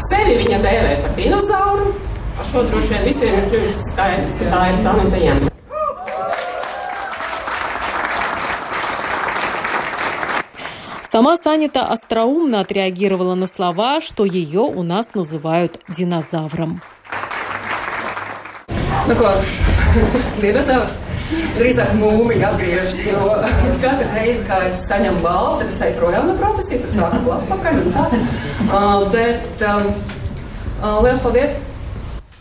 Sevi 0.05 0.35
viņa 0.43 0.59
dēvē 0.61 0.95
par 1.03 1.13
dinozauru. 1.17 1.93
Ar 2.35 2.47
šo 2.51 2.65
droši 2.69 2.93
vien 2.93 3.05
visiem 3.07 3.37
ir 3.39 3.45
kļuvis 3.49 3.77
skaidrs, 3.93 4.39
ka 4.41 4.51
tā 4.53 4.63
ir 4.69 4.79
Sanita 4.83 5.21
Jēna. 5.23 5.51
Сама 11.15 11.37
Санита 11.39 11.87
остроумно 11.87 12.61
отреагировала 12.61 13.37
на 13.37 13.47
слова, 13.47 14.01
что 14.01 14.25
ее 14.25 14.63
у 14.63 14.83
нас 14.83 15.15
называют 15.15 15.81
динозавром. 15.89 16.83
Nu, 19.07 19.15
ko, 19.15 19.29
dinozaurs 20.41 20.99
drīzāk 21.58 21.96
mūmiņa 22.00 22.52
atgriežas, 22.52 23.00
jo 23.08 23.32
katru 23.84 24.08
reizi, 24.16 24.46
kā 24.48 24.62
es 24.70 24.84
saņemu 24.90 25.24
balvu, 25.26 25.60
tad 25.62 25.74
es 25.74 25.82
eju 25.88 25.98
projām 26.00 26.30
no 26.30 26.38
profesijas, 26.40 26.86
tad 26.88 27.00
nāku 27.00 27.36
atpakaļ 27.38 27.82
un 27.84 27.92
tā. 27.98 28.06
Uh, 28.70 29.06
bet 29.14 29.66
um, 29.70 29.92
uh, 30.82 31.00
liels 31.06 31.22
paldies! 31.26 31.58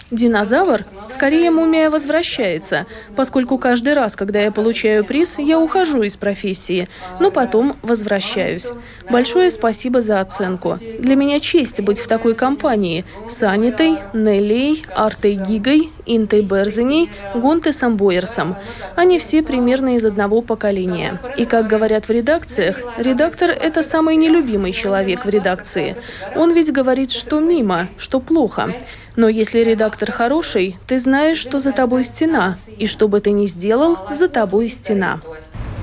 Динозавр 0.09 0.87
Скорее, 1.14 1.52
мумия 1.52 1.92
возвращается, 1.92 2.88
поскольку 3.16 3.60
каждый 3.60 3.94
раз, 3.94 4.16
когда 4.16 4.42
я 4.42 4.52
получаю 4.52 5.06
приз, 5.06 5.38
я 5.38 5.60
ухожу 5.60 6.02
из 6.02 6.18
профессии, 6.18 6.90
но 7.20 7.30
потом 7.30 7.76
возвращаюсь. 7.84 8.72
Большое 9.12 9.52
спасибо 9.52 10.02
за 10.02 10.22
оценку. 10.22 10.80
Для 10.98 11.16
меня 11.16 11.40
честь 11.40 11.80
быть 11.82 12.00
в 12.00 12.08
такой 12.08 12.34
компании 12.34 13.06
с 13.30 13.44
Анитой, 13.44 14.00
Неллей, 14.14 14.88
Артой 14.96 15.36
Гигой, 15.36 15.92
Интой 16.08 16.42
Берзиней, 16.42 17.12
Гонте 17.36 17.74
Самбойерсом. 17.74 18.56
Они 18.96 19.20
все 19.20 19.44
примерно 19.44 19.98
из 19.98 20.06
одного 20.06 20.42
поколения. 20.42 21.20
И, 21.38 21.46
как 21.46 21.68
говорят 21.68 22.08
в 22.08 22.10
редакциях, 22.10 22.82
редактор– 22.98 23.52
это 23.52 23.84
самый 23.84 24.16
нелюбимый 24.16 24.72
человек 24.72 25.26
в 25.26 25.30
редакции. 25.30 25.96
Он 26.36 26.54
ведь 26.54 26.74
говорит, 26.74 27.12
что 27.12 27.40
мимо, 27.40 27.88
что 27.98 28.20
плохо. 28.20 28.74
Но 29.17 29.29
если 29.29 29.65
редактор 29.65 30.13
хороший, 30.13 30.77
ты 30.87 31.01
знаешь, 31.01 31.39
что 31.39 31.59
за 31.59 31.73
тобой 31.73 32.05
стена, 32.05 32.57
и 32.77 32.87
что 32.87 33.09
бы 33.09 33.21
ты 33.21 33.33
ни 33.33 33.47
сделал, 33.47 33.99
за 34.11 34.29
тобой 34.29 34.69
стена. 34.69 35.21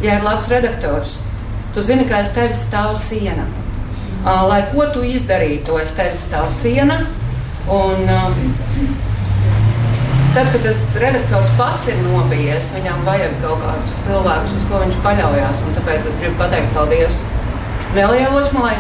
Ja 0.02 0.20
ir 0.20 0.24
labs 0.24 0.50
redaktors, 0.50 1.20
tu 1.74 1.82
zini, 1.82 2.04
ka 2.08 2.20
aiz 2.20 2.34
tevis 2.36 2.64
stāv 2.68 2.96
siena. 3.00 3.46
Lai 4.24 4.66
ko 4.74 4.88
tu 4.92 5.04
izdarītu, 5.04 5.78
aiz 5.80 5.92
tevis 5.96 6.26
stāv 6.28 6.50
siena. 6.52 7.06
Un, 7.72 8.08
tad, 10.36 10.52
kad 10.52 10.62
tas 10.64 10.82
redaktors 11.02 11.52
pats 11.58 11.88
ir 11.92 11.96
nobijies, 12.04 12.74
viņam 12.76 13.08
vajag 13.08 13.40
kaut 13.44 13.64
kādus 13.64 13.96
cilvēkus, 14.04 14.58
uz 14.60 14.68
ko 14.70 14.84
viņš 14.84 15.00
paļaujas. 15.06 15.64
Tāpēc 15.80 16.12
es 16.12 16.20
gribu 16.22 16.40
pateikt 16.44 16.76
paldies 16.76 17.24
Nelijai 17.96 18.32
Ločmalai 18.36 18.78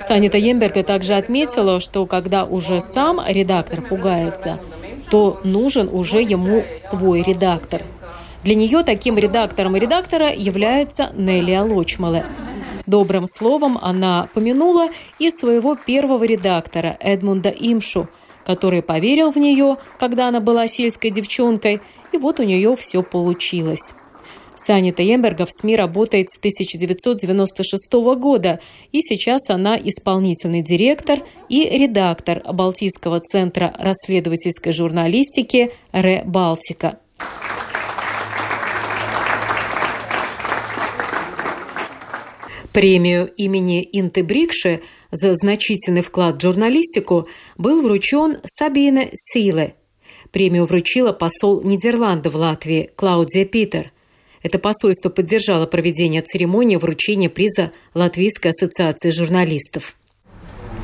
Санита 0.00 0.38
Емберга 0.38 0.82
также 0.82 1.14
отметила, 1.14 1.80
что 1.80 2.06
когда 2.06 2.44
уже 2.44 2.80
сам 2.80 3.20
редактор 3.26 3.82
пугается, 3.82 4.60
то 5.10 5.40
нужен 5.44 5.88
уже 5.92 6.20
ему 6.20 6.62
свой 6.76 7.22
редактор. 7.22 7.82
Для 8.42 8.54
нее 8.54 8.82
таким 8.84 9.18
редактором 9.18 9.76
редактора 9.76 10.32
является 10.32 11.10
Нелия 11.16 11.62
Лочмале. 11.62 12.24
Добрым 12.86 13.26
словом 13.26 13.78
она 13.82 14.28
помянула 14.32 14.88
и 15.18 15.30
своего 15.30 15.74
первого 15.74 16.22
редактора 16.22 16.96
Эдмунда 17.00 17.48
Имшу, 17.48 18.08
который 18.44 18.82
поверил 18.82 19.32
в 19.32 19.36
нее, 19.36 19.76
когда 19.98 20.28
она 20.28 20.38
была 20.38 20.68
сельской 20.68 21.10
девчонкой, 21.10 21.80
и 22.12 22.18
вот 22.18 22.38
у 22.38 22.44
нее 22.44 22.76
все 22.76 23.02
получилось. 23.02 23.92
Санита 24.56 24.96
Таемберга 24.96 25.46
в 25.46 25.50
СМИ 25.50 25.76
работает 25.76 26.30
с 26.30 26.38
1996 26.38 27.92
года, 28.18 28.60
и 28.90 29.00
сейчас 29.02 29.50
она 29.50 29.76
исполнительный 29.78 30.62
директор 30.62 31.20
и 31.48 31.68
редактор 31.68 32.42
Балтийского 32.52 33.20
центра 33.20 33.74
расследовательской 33.78 34.72
журналистики 34.72 35.70
«Ре 35.92 36.22
Балтика». 36.24 36.98
Премию 42.72 43.32
имени 43.38 43.88
Инты 43.90 44.22
Брикши 44.22 44.82
за 45.10 45.34
значительный 45.34 46.02
вклад 46.02 46.36
в 46.36 46.42
журналистику 46.42 47.26
был 47.56 47.80
вручен 47.80 48.38
Сабина 48.44 49.06
Силе. 49.14 49.76
Премию 50.30 50.66
вручила 50.66 51.12
посол 51.12 51.62
Нидерландов 51.62 52.34
в 52.34 52.36
Латвии 52.36 52.90
Клаудия 52.94 53.46
Питер. 53.46 53.92
Это 54.46 54.60
посольство 54.60 55.08
поддержало 55.08 55.66
проведение 55.66 56.22
церемонии 56.22 56.76
вручения 56.76 57.28
приза 57.28 57.72
Латвийской 57.94 58.52
ассоциации 58.52 59.10
журналистов. 59.10 59.96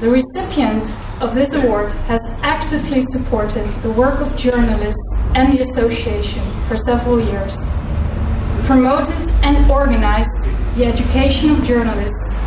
The 0.01 0.11
recipient 0.11 0.91
of 1.21 1.33
this 1.37 1.55
award 1.55 1.93
has 2.09 2.19
actively 2.43 3.03
supported 3.03 3.65
the 3.85 3.93
work 3.93 4.21
of 4.21 4.37
journalists 4.37 5.23
and 5.37 5.57
the 5.57 5.63
association 5.63 6.43
for 6.67 6.77
several 6.77 7.21
years, 7.21 7.55
promoted 8.67 9.15
and 9.45 9.71
organized 9.71 10.51
the 10.75 10.85
education 10.85 11.51
of 11.51 11.63
journalists, 11.63 12.41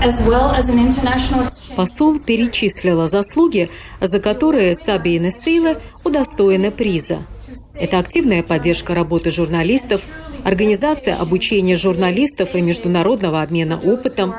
as 0.00 0.24
well 0.24 0.52
as 0.54 0.68
an 0.68 0.78
international 0.78 1.48
Посол 1.74 2.20
перечислила 2.24 3.08
заслуги, 3.08 3.68
за 4.00 4.20
которые 4.20 4.76
Сабина 4.76 5.32
Сейла 5.32 5.80
удостоена 6.04 6.70
приза. 6.70 7.26
Это 7.80 7.98
активная 7.98 8.44
поддержка 8.44 8.94
работы 8.94 9.32
журналистов, 9.32 10.02
организация 10.44 11.16
обучения 11.16 11.76
журналистов 11.76 12.54
и 12.54 12.60
международного 12.60 13.42
обмена 13.42 13.78
опытом, 13.78 14.34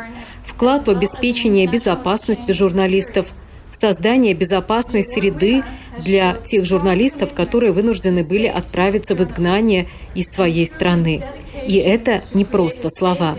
вклад 0.46 0.88
в 0.88 0.90
обеспечение 0.90 1.68
безопасности 1.68 2.52
журналистов, 2.52 3.26
в 3.72 3.76
создание 3.76 4.34
безопасной 4.34 5.04
среды 5.04 5.64
для 6.00 6.34
тех 6.46 6.66
журналистов, 6.66 7.34
которые 7.34 7.74
вынуждены 7.74 8.26
были 8.26 8.48
отправиться 8.48 9.16
в 9.16 9.22
изгнание 9.22 9.88
из 10.14 10.28
своей 10.28 10.66
страны. 10.66 11.22
И 11.68 11.76
это 11.76 12.24
не 12.34 12.46
просто 12.46 12.90
слова. 12.90 13.36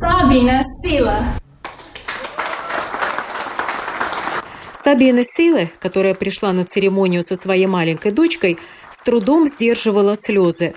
Sabina 0.00 0.60
Sila. 0.84 1.47
Сабина 4.88 5.22
Силы, 5.22 5.70
которая 5.80 6.14
пришла 6.14 6.50
на 6.54 6.64
церемонию 6.64 7.22
со 7.22 7.36
своей 7.36 7.66
маленькой 7.66 8.10
дочкой, 8.10 8.56
с 8.90 9.02
трудом 9.02 9.46
сдерживала 9.46 10.16
слезы. 10.16 10.72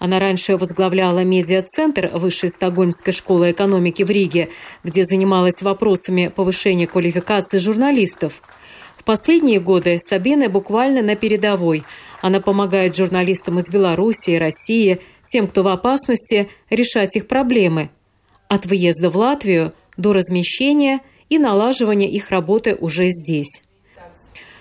Она 0.00 0.18
раньше 0.18 0.56
возглавляла 0.56 1.22
медиа-центр 1.22 2.10
Высшей 2.12 2.48
Стокгольмской 2.48 3.12
школы 3.12 3.52
экономики 3.52 4.02
в 4.02 4.10
Риге, 4.10 4.48
где 4.82 5.04
занималась 5.04 5.62
вопросами 5.62 6.26
повышения 6.26 6.88
квалификации 6.88 7.58
журналистов. 7.58 8.42
В 8.96 9.04
последние 9.04 9.60
годы 9.60 10.00
Сабина 10.04 10.48
буквально 10.48 11.00
на 11.00 11.14
передовой. 11.14 11.84
Она 12.20 12.40
помогает 12.40 12.96
журналистам 12.96 13.60
из 13.60 13.70
Белоруссии, 13.70 14.38
России, 14.38 14.98
тем, 15.24 15.46
кто 15.46 15.62
в 15.62 15.68
опасности, 15.68 16.50
решать 16.68 17.14
их 17.14 17.28
проблемы. 17.28 17.90
От 18.48 18.66
выезда 18.66 19.08
в 19.08 19.16
Латвию 19.16 19.72
до 19.96 20.12
размещения– 20.12 21.00
и 21.28 21.38
налаживания 21.38 22.08
их 22.08 22.30
работы 22.30 22.74
уже 22.74 23.08
здесь. 23.10 23.62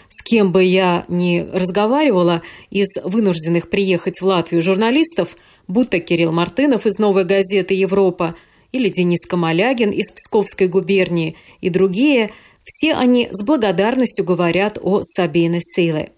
С 0.10 0.24
кем 0.24 0.52
бы 0.52 0.63
я 0.63 1.06
ни 1.08 1.39
разговаривала 1.54 2.41
из 2.69 2.88
вынужденных 3.04 3.69
приехать 3.69 4.19
в 4.19 4.26
Латвию 4.26 4.62
журналистов, 4.62 5.38
будто 5.67 6.00
Кирилл 6.00 6.34
Мартынов 6.34 6.86
из 6.86 7.00
«Новой 7.00 7.24
газеты 7.24 7.74
Европа» 7.74 8.36
или 8.74 8.89
Денис 8.89 9.26
Камалягин 9.26 9.89
из 9.91 10.12
Псковской 10.12 10.67
губернии 10.67 11.38
и 11.62 11.69
другие, 11.69 12.32
все 12.63 12.93
они 12.93 13.30
с 13.32 13.43
благодарностью 13.43 14.26
говорят 14.26 14.78
о 14.82 15.02
Сабине 15.04 15.60
Сейле. 15.62 16.12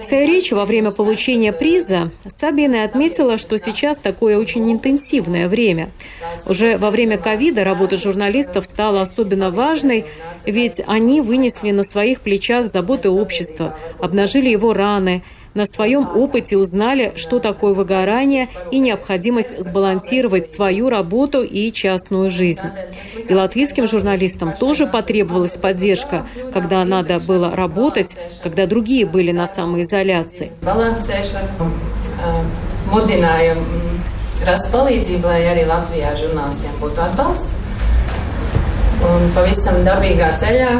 В 0.00 0.04
своей 0.04 0.26
речи 0.26 0.52
во 0.54 0.66
время 0.66 0.90
получения 0.90 1.52
приза 1.52 2.10
Сабина 2.26 2.84
отметила, 2.84 3.38
что 3.38 3.58
сейчас 3.58 3.98
такое 3.98 4.38
очень 4.38 4.70
интенсивное 4.70 5.48
время. 5.48 5.90
Уже 6.46 6.76
во 6.76 6.90
время 6.90 7.16
ковида 7.18 7.64
работа 7.64 7.96
журналистов 7.96 8.66
стала 8.66 9.00
особенно 9.00 9.50
важной, 9.50 10.04
ведь 10.44 10.82
они 10.86 11.20
вынесли 11.20 11.70
на 11.70 11.84
своих 11.84 12.20
плечах 12.20 12.68
заботы 12.68 13.08
общества, 13.08 13.78
обнажили 13.98 14.50
его 14.50 14.72
раны– 14.74 15.22
на 15.58 15.66
своем 15.66 16.08
опыте 16.16 16.56
узнали, 16.56 17.12
что 17.16 17.40
такое 17.40 17.74
выгорание 17.74 18.48
и 18.70 18.78
необходимость 18.78 19.62
сбалансировать 19.62 20.48
свою 20.48 20.88
работу 20.88 21.42
и 21.42 21.72
частную 21.72 22.30
жизнь. 22.30 22.68
И 23.28 23.34
латвийским 23.34 23.86
журналистам 23.86 24.54
тоже 24.56 24.86
потребовалась 24.86 25.56
поддержка, 25.56 26.26
когда 26.52 26.84
надо 26.84 27.18
было 27.18 27.54
работать, 27.54 28.16
когда 28.42 28.66
другие 28.66 29.04
были 29.04 29.32
на 29.32 29.46
самоизоляции. 29.46 30.52
rast 34.46 34.70
palīdzību, 34.70 35.26
lai 35.26 35.48
arī 35.50 35.64
Latvijā 35.66 36.12
žurnālistiem 36.14 36.76
būtu 36.78 37.02
atbalsts. 37.02 37.58
Un 39.08 39.26
pavisam 39.34 39.82
dabīgā 39.86 40.30
ceļā 40.40 40.70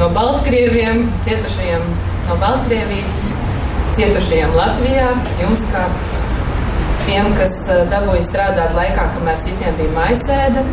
no 0.00 0.08
Baltkrieviem, 0.16 1.06
cietušajiem 1.24 1.86
no 2.27 2.37
Baltkrievijas, 2.41 3.23
cietušajiem 3.97 4.53
Latvijā, 4.57 5.09
jums 5.41 5.65
kā 5.71 5.87
tiem, 7.07 7.29
kas 7.39 7.55
eh, 7.71 7.83
dabūja 7.91 8.23
strādāt 8.25 8.75
laikā, 8.77 9.07
kamēr 9.15 9.39
citiem 9.41 9.75
bija 9.79 9.93
maisēde. 9.95 10.63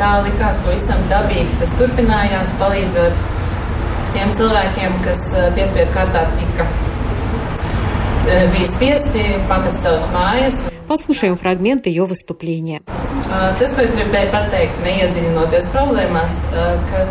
Tā 0.00 0.12
likās 0.24 0.58
pavisam 0.64 1.02
dabīgi. 1.10 1.60
Tas 1.60 1.74
turpinājās, 1.78 2.54
palīdzot 2.60 3.22
tiem 4.16 4.34
cilvēkiem, 4.38 4.98
kas 5.06 5.28
eh, 5.38 5.48
piespiedu 5.56 5.94
kārtā 5.94 6.26
tika 6.40 6.66
eh, 8.26 8.46
bija 8.54 8.68
spiesti 8.70 9.26
pamest 9.50 9.82
savas 9.86 10.08
mājas. 10.14 10.62
Послушаем 10.88 11.36
фрагмент 11.38 11.86
ее 11.86 12.04
выступления. 12.06 12.82
Tas, 13.58 13.72
ko 13.72 13.84
es 13.84 13.94
gribēju 13.96 14.28
pateikt, 14.32 14.80
neiedziļinoties 14.84 15.68
problēmās, 15.72 16.40
ka 16.90 17.04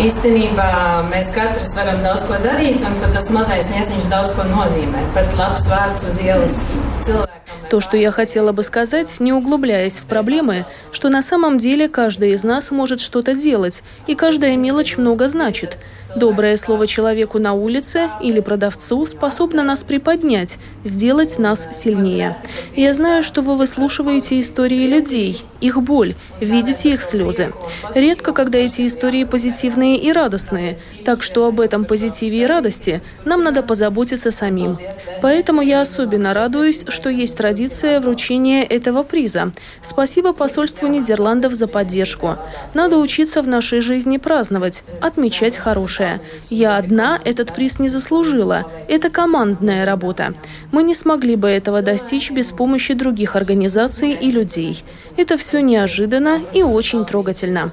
Īstenībā 0.00 0.68
mēs 1.10 1.34
katrs 1.34 1.74
varam 1.76 2.00
daudz 2.00 2.24
ko 2.24 2.38
darīt, 2.40 2.80
un 2.80 2.94
pat 3.02 3.12
tas 3.12 3.28
mazais 3.34 3.68
nieciņš 3.68 4.06
daudz 4.08 4.32
ko 4.38 4.46
nozīmē. 4.48 5.02
Pat 5.12 5.36
labs 5.36 5.66
vārds 5.68 6.06
uz 6.08 6.20
ielas 6.24 6.56
cilvēkam. 7.04 7.28
То, 7.68 7.80
что 7.80 7.96
я 7.96 8.10
хотела 8.10 8.52
бы 8.52 8.62
сказать, 8.64 9.20
не 9.20 9.32
углубляясь 9.32 9.98
в 9.98 10.04
проблемы, 10.04 10.66
что 10.92 11.08
на 11.08 11.22
самом 11.22 11.58
деле 11.58 11.88
каждый 11.88 12.32
из 12.32 12.44
нас 12.44 12.70
может 12.70 13.00
что-то 13.00 13.34
делать, 13.34 13.82
и 14.06 14.14
каждая 14.14 14.56
мелочь 14.56 14.96
много 14.96 15.28
значит– 15.28 15.78
Доброе 16.14 16.58
слово 16.58 16.86
человеку 16.86 17.38
на 17.38 17.54
улице 17.54 18.10
или 18.20 18.40
продавцу 18.40 19.06
способно 19.06 19.62
нас 19.62 19.82
приподнять, 19.82 20.58
сделать 20.84 21.38
нас 21.38 21.68
сильнее. 21.72 22.36
Я 22.76 22.92
знаю, 22.92 23.22
что 23.22 23.40
вы 23.40 23.56
выслушиваете 23.56 24.38
истории 24.38 24.86
людей, 24.86 25.42
их 25.62 25.80
боль, 25.82 26.14
видите 26.38 26.92
их 26.92 27.02
слезы. 27.02 27.52
Редко, 27.94 28.34
когда 28.34 28.58
эти 28.58 28.86
истории 28.86 29.24
позитивные 29.24 29.96
и 29.96 30.12
радостные, 30.12 30.78
так 31.06 31.22
что 31.22 31.46
об 31.46 31.60
этом 31.60 31.86
позитиве 31.86 32.42
и 32.42 32.46
радости 32.46 33.00
нам 33.24 33.42
надо 33.42 33.62
позаботиться 33.62 34.30
самим. 34.30 34.78
Поэтому 35.22 35.62
я 35.62 35.80
особенно 35.80 36.34
радуюсь, 36.34 36.84
что 36.88 37.08
есть 37.08 37.36
традиция 37.36 38.00
вручения 38.00 38.64
этого 38.64 39.02
приза. 39.02 39.52
Спасибо 39.80 40.34
посольству 40.34 40.88
Нидерландов 40.88 41.54
за 41.54 41.68
поддержку. 41.68 42.36
Надо 42.74 42.98
учиться 42.98 43.40
в 43.40 43.48
нашей 43.48 43.80
жизни 43.80 44.18
праздновать, 44.18 44.84
отмечать 45.00 45.56
хорошее 45.56 46.01
хорошее. 46.02 46.20
Я 46.50 46.76
одна 46.76 47.20
этот 47.24 47.54
приз 47.54 47.78
не 47.78 47.88
заслужила. 47.88 48.64
Это 48.88 49.10
командная 49.10 49.84
работа. 49.84 50.34
Мы 50.70 50.82
не 50.82 50.94
смогли 50.94 51.36
бы 51.36 51.48
этого 51.48 51.82
достичь 51.82 52.30
без 52.30 52.52
помощи 52.52 52.94
других 52.94 53.36
организаций 53.36 54.12
и 54.12 54.30
людей. 54.30 54.84
Это 55.16 55.36
все 55.36 55.60
неожиданно 55.60 56.40
и 56.52 56.62
очень 56.62 57.04
трогательно. 57.04 57.70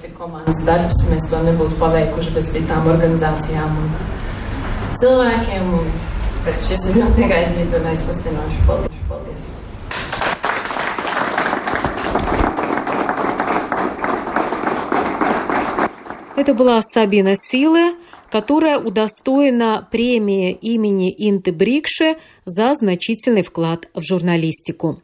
Это 16.39 16.53
была 16.53 16.81
Сабина 16.81 17.35
Силы, 17.35 17.95
которая 18.31 18.79
удостоена 18.79 19.87
премии 19.91 20.51
имени 20.51 21.13
Инты 21.17 21.51
Брикше 21.51 22.17
за 22.45 22.73
значительный 22.75 23.41
вклад 23.41 23.87
в 23.93 24.01
журналистику. 24.01 25.01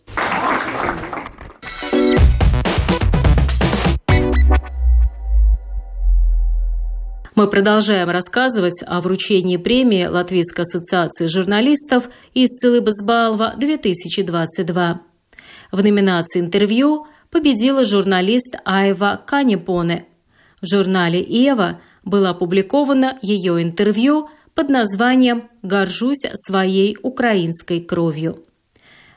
Мы 7.35 7.49
продолжаем 7.49 8.09
рассказывать 8.09 8.81
о 8.87 9.01
вручении 9.01 9.57
премии 9.57 10.05
Латвийской 10.05 10.61
ассоциации 10.61 11.27
журналистов 11.27 12.09
из 12.33 12.49
Целыбасбалва 12.51 13.55
2022. 13.57 15.01
В 15.73 15.83
номинации 15.83 16.39
«Интервью» 16.39 17.07
победила 17.29 17.83
журналист 17.83 18.55
Айва 18.63 19.17
Канепоне. 19.17 20.05
В 20.61 20.65
журнале 20.65 21.19
«Ева» 21.21 21.81
было 22.05 22.29
опубликовано 22.29 23.17
ее 23.21 23.61
интервью 23.61 24.29
под 24.53 24.69
названием 24.69 25.49
«Горжусь 25.63 26.23
своей 26.47 26.97
украинской 27.01 27.81
кровью». 27.81 28.39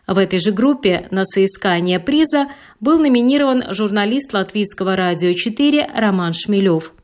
В 0.07 0.16
этой 0.16 0.39
же 0.39 0.53
группе 0.53 1.07
на 1.11 1.24
соискание 1.26 2.01
приза 2.01 2.49
был 2.80 2.99
номинирован 2.99 3.62
журналист 3.74 4.32
Латвийского 4.32 4.97
радио 4.97 5.34
4 5.34 5.91
Роман 5.95 6.32
Шмелев. 6.32 6.95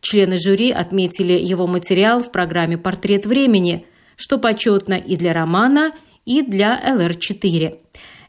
Члены 0.00 0.36
жюри 0.36 0.72
отметили 0.72 1.34
его 1.34 1.68
материал 1.68 2.20
в 2.20 2.32
программе 2.32 2.76
«Портрет 2.76 3.24
времени», 3.24 3.86
что 4.16 4.36
почетно 4.36 4.94
и 4.94 5.16
для 5.16 5.32
Романа, 5.32 5.92
и 6.24 6.42
для 6.42 6.78
ЛР-4. 6.96 7.78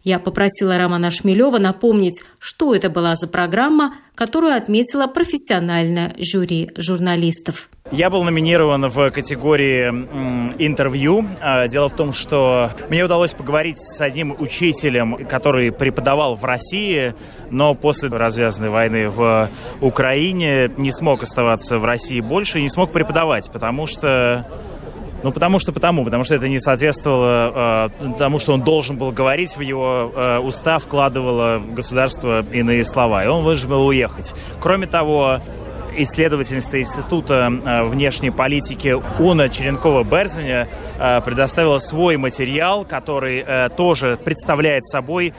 Я 0.04 0.18
попросила 0.18 0.78
Романа 0.78 1.12
Шмелева 1.12 1.60
напомнить, 1.60 2.24
что 2.40 2.74
это 2.74 2.90
была 2.90 3.16
за 3.16 3.28
программа, 3.28 3.94
которую 4.16 4.56
отметила 4.56 5.06
профессиональное 5.06 6.16
жюри 6.18 6.72
журналистов. 6.76 7.70
Я 7.92 8.10
был 8.10 8.24
номинирован 8.24 8.88
в 8.88 9.12
категории 9.12 9.90
интервью. 10.58 11.26
А, 11.40 11.68
дело 11.68 11.88
в 11.88 11.96
том, 11.96 12.14
что 12.14 12.72
мне 12.90 13.04
удалось 13.04 13.34
поговорить 13.34 13.80
с 13.80 14.02
одним 14.02 14.36
учителем, 14.40 15.26
который 15.28 15.72
преподавал 15.72 16.36
в 16.36 16.46
России, 16.46 17.14
но 17.50 17.76
после 17.76 18.10
развязанной 18.10 18.70
войны 18.70 19.10
в 19.10 19.50
Украине 19.82 20.72
не 20.78 20.92
смог 20.92 21.24
оставаться 21.24 21.78
в 21.78 21.86
России 21.86 22.22
больше 22.22 22.60
и 22.60 22.64
не 22.64 22.70
смог 22.70 22.92
преподавать, 22.92 23.52
потому 23.52 23.86
что 23.88 24.48
ну, 25.24 25.32
потому 25.32 25.60
что 25.60 25.72
потому, 25.72 26.04
потому 26.04 26.24
что 26.24 26.36
это 26.36 26.48
не 26.48 26.60
соответствовало 26.60 27.92
э, 28.00 28.14
тому, 28.18 28.40
что 28.40 28.54
он 28.54 28.62
должен 28.62 28.98
был 28.98 29.12
говорить, 29.12 29.56
в 29.56 29.62
его 29.62 30.12
э, 30.14 30.40
уста 30.40 30.80
вкладывало 30.80 31.60
государство 31.60 32.44
иные 32.52 32.84
слова, 32.84 33.24
и 33.24 33.28
он 33.28 33.44
вынужден 33.44 33.70
был 33.70 33.86
уехать. 33.86 34.34
Кроме 34.60 34.88
того, 34.88 35.40
исследовательница 35.96 36.80
Института 36.80 37.52
э, 37.52 37.84
внешней 37.84 38.32
политики 38.32 38.96
Уна 39.20 39.48
Черенкова-Берзиня 39.48 40.68
предоставила 41.26 41.80
свой 41.80 42.18
материал, 42.18 42.86
который 42.86 43.44
тоже 43.76 44.20
представляет 44.24 44.86
собой 44.86 45.34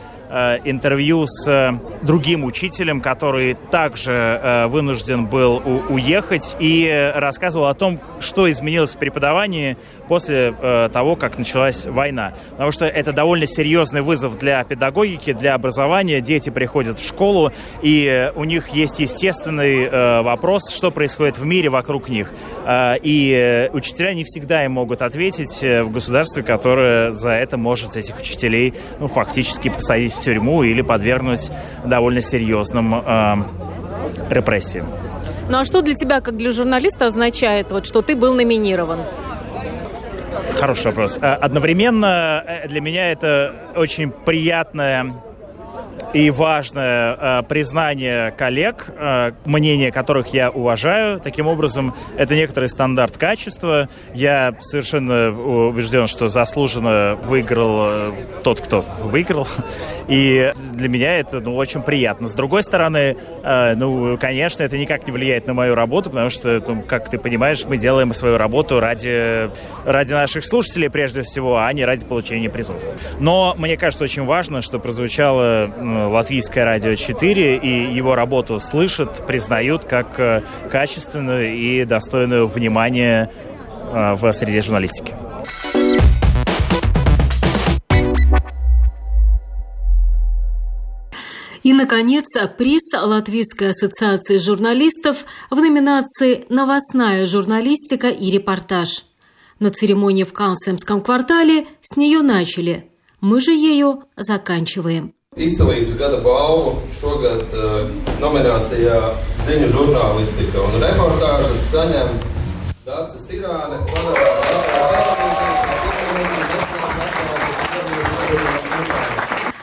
интервью 0.64 1.26
с 1.26 1.46
э, 1.46 1.72
другим 2.02 2.44
учителем, 2.44 3.00
который 3.02 3.54
также 3.70 4.12
э, 4.12 4.66
вынужден 4.66 5.26
был 5.26 5.62
уехать 5.90 6.56
и 6.58 7.12
рассказывал 7.14 7.66
о 7.66 7.74
том, 7.74 8.00
что 8.18 8.50
изменилось 8.50 8.94
в 8.94 8.98
преподавании 8.98 9.76
после 10.08 10.52
того, 10.92 11.16
как 11.16 11.38
началась 11.38 11.86
война. 11.86 12.32
Потому 12.52 12.70
что 12.70 12.86
это 12.86 13.12
довольно 13.12 13.46
серьезный 13.46 14.02
вызов 14.02 14.38
для 14.38 14.62
педагогики, 14.64 15.32
для 15.32 15.54
образования. 15.54 16.20
Дети 16.20 16.50
приходят 16.50 16.98
в 16.98 17.06
школу, 17.06 17.52
и 17.82 18.30
у 18.34 18.44
них 18.44 18.68
есть 18.68 19.00
естественный 19.00 20.22
вопрос, 20.22 20.70
что 20.70 20.90
происходит 20.90 21.38
в 21.38 21.44
мире 21.44 21.68
вокруг 21.68 22.08
них. 22.08 22.30
И 22.68 23.70
учителя 23.72 24.14
не 24.14 24.24
всегда 24.24 24.64
им 24.64 24.72
могут 24.72 25.02
ответить 25.02 25.62
в 25.62 25.90
государстве, 25.90 26.42
которое 26.42 27.10
за 27.10 27.30
это 27.30 27.56
может 27.56 27.96
этих 27.96 28.18
учителей 28.18 28.74
ну, 29.00 29.08
фактически 29.08 29.68
посадить 29.68 30.12
в 30.12 30.20
тюрьму 30.20 30.62
или 30.62 30.82
подвергнуть 30.82 31.50
довольно 31.84 32.20
серьезным 32.20 32.94
э, 32.94 33.34
репрессиям. 34.30 34.86
Ну 35.48 35.58
а 35.58 35.64
что 35.64 35.82
для 35.82 35.94
тебя, 35.94 36.20
как 36.20 36.36
для 36.36 36.52
журналиста, 36.52 37.06
означает, 37.06 37.70
вот, 37.70 37.86
что 37.86 38.02
ты 38.02 38.16
был 38.16 38.34
номинирован? 38.34 39.00
Хороший 40.50 40.86
вопрос. 40.86 41.18
Э, 41.20 41.34
одновременно 41.34 42.44
э, 42.46 42.68
для 42.68 42.80
меня 42.80 43.10
это 43.10 43.54
очень 43.74 44.10
приятная 44.10 45.14
и 46.12 46.30
важное 46.30 47.16
э, 47.18 47.42
признание 47.44 48.32
коллег, 48.32 48.86
э, 48.88 49.32
мнение 49.44 49.90
которых 49.90 50.28
я 50.28 50.50
уважаю. 50.50 51.20
Таким 51.20 51.46
образом, 51.46 51.94
это 52.16 52.34
некоторый 52.34 52.68
стандарт 52.68 53.16
качества. 53.16 53.88
Я 54.14 54.54
совершенно 54.60 55.30
убежден, 55.30 56.06
что 56.06 56.28
заслуженно 56.28 57.18
выиграл 57.22 57.78
э, 57.80 58.12
тот, 58.42 58.60
кто 58.60 58.84
выиграл. 59.02 59.46
И 60.08 60.52
для 60.74 60.88
меня 60.88 61.18
это 61.18 61.40
ну, 61.40 61.56
очень 61.56 61.82
приятно. 61.82 62.28
С 62.28 62.34
другой 62.34 62.62
стороны, 62.62 63.16
э, 63.42 63.74
ну, 63.74 64.18
конечно, 64.18 64.62
это 64.62 64.76
никак 64.76 65.06
не 65.06 65.12
влияет 65.12 65.46
на 65.46 65.54
мою 65.54 65.74
работу, 65.74 66.10
потому 66.10 66.28
что, 66.28 66.62
ну, 66.66 66.82
как 66.82 67.08
ты 67.08 67.18
понимаешь, 67.18 67.64
мы 67.66 67.78
делаем 67.78 68.12
свою 68.12 68.36
работу 68.36 68.80
ради, 68.80 69.50
ради 69.86 70.12
наших 70.12 70.44
слушателей 70.44 70.90
прежде 70.90 71.22
всего, 71.22 71.58
а 71.58 71.72
не 71.72 71.84
ради 71.84 72.04
получения 72.04 72.50
призов. 72.50 72.82
Но 73.18 73.54
мне 73.56 73.76
кажется 73.76 74.04
очень 74.04 74.24
важно, 74.24 74.60
что 74.60 74.78
прозвучало 74.78 75.70
Латвийское 76.08 76.64
радио 76.64 76.94
4, 76.94 77.56
и 77.56 77.92
его 77.92 78.14
работу 78.14 78.58
слышат, 78.58 79.26
признают 79.26 79.84
как 79.84 80.18
э, 80.18 80.42
качественную 80.70 81.54
и 81.54 81.84
достойную 81.84 82.46
внимания 82.46 83.30
э, 83.92 84.14
в 84.14 84.32
среде 84.32 84.60
журналистики. 84.60 85.14
И, 91.62 91.72
наконец, 91.72 92.24
приз 92.58 92.82
Латвийской 92.92 93.70
ассоциации 93.70 94.38
журналистов 94.38 95.24
в 95.50 95.56
номинации 95.56 96.44
«Новостная 96.48 97.24
журналистика 97.26 98.08
и 98.08 98.30
репортаж». 98.30 99.04
На 99.60 99.70
церемонии 99.70 100.24
в 100.24 100.32
Кансемском 100.32 101.00
квартале 101.02 101.66
с 101.80 101.96
нее 101.96 102.22
начали. 102.22 102.90
Мы 103.20 103.40
же 103.40 103.52
ее 103.52 104.00
заканчиваем. 104.16 105.14
Izcelības 105.36 105.94
gada 105.96 106.18
balvu 106.20 106.72
šogad 107.00 107.54
uh, 107.56 107.86
nominācijā 108.20 108.96
ziņu 109.46 109.68
žurnālistika 109.72 110.60
un 110.60 110.74
reportāžas 110.82 111.62
saņem 111.70 112.10
Dācis 112.84 113.24
Tirāne, 113.30 113.78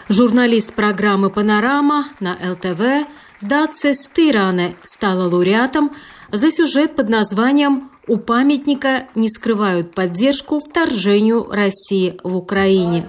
Журналист 0.10 0.74
программы 0.74 1.30
«Панорама» 1.30 2.06
на 2.20 2.36
ЛТВ 2.42 3.06
Дацис 3.42 4.10
Тиране 4.16 4.76
стала 4.82 5.30
лауреатом 5.30 5.92
за 6.32 6.50
сюжет 6.50 6.96
под 6.96 7.10
названием 7.10 7.92
«У 8.08 8.18
памятника 8.18 9.08
не 9.14 9.30
скрывают 9.30 9.94
поддержку 9.94 10.62
вторжению 10.62 11.44
России 11.52 12.18
в 12.24 12.36
Украине». 12.36 13.06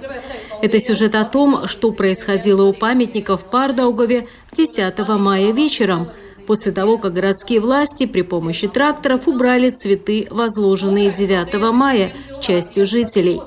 Это 0.63 0.79
сюжет 0.79 1.15
о 1.15 1.25
том, 1.25 1.67
что 1.67 1.91
происходило 1.93 2.65
у 2.65 2.73
памятника 2.75 3.37
в 3.37 3.45
Пардаугове 3.45 4.29
10 4.53 4.99
мая 5.09 5.53
вечером, 5.53 6.09
после 6.47 6.73
того, 6.73 6.99
как 6.99 7.15
городские 7.15 7.61
власти 7.61 8.05
при 8.05 8.23
помощи 8.23 8.69
тракторов 8.69 9.27
убрали 9.27 9.71
цветы, 9.71 10.27
возложенные 10.31 11.13
9 11.13 11.73
мая 11.73 12.13
частью 12.43 12.85
жителей. 12.85 13.41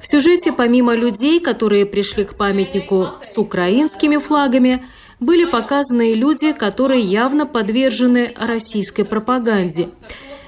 В 0.00 0.06
сюжете 0.06 0.52
помимо 0.52 0.94
людей, 0.94 1.38
которые 1.38 1.86
пришли 1.86 2.24
к 2.24 2.36
памятнику 2.36 3.06
с 3.22 3.38
украинскими 3.38 4.16
флагами, 4.16 4.84
были 5.20 5.44
показаны 5.44 6.14
люди, 6.14 6.52
которые 6.52 7.00
явно 7.00 7.46
подвержены 7.46 8.32
российской 8.36 9.04
пропаганде. 9.04 9.88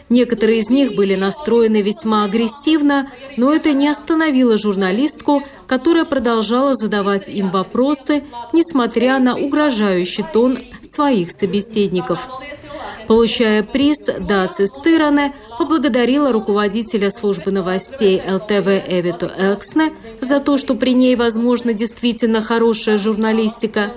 Некоторые 0.09 0.61
из 0.61 0.71
них 0.71 0.95
были 0.95 1.17
настроены 1.17 1.83
весьма 1.83 2.25
агрессивно, 2.25 3.11
но 3.37 3.53
это 3.53 3.73
не 3.73 3.89
остановило 3.89 4.57
журналистку, 4.57 5.43
которая 5.67 6.05
продолжала 6.05 6.75
задавать 6.75 7.29
им 7.29 7.51
вопросы, 7.51 8.23
несмотря 8.53 9.19
на 9.19 9.37
угрожающий 9.37 10.25
тон 10.33 10.59
своих 10.85 11.33
собеседников. 11.33 12.29
Получая 13.09 13.63
приз, 13.63 13.99
Даци 14.21 14.67
Стыране 14.67 15.33
поблагодарила 15.59 16.33
руководителя 16.33 17.11
службы 17.11 17.51
новостей 17.51 18.21
ЛТВ 18.21 18.67
Эвиту 18.89 19.31
Элксне 19.39 19.93
за 20.21 20.41
то, 20.41 20.57
что 20.57 20.75
при 20.75 20.93
ней 20.93 21.15
возможно 21.15 21.73
действительно 21.73 22.43
хорошая 22.43 22.99
журналистика. 22.99 23.93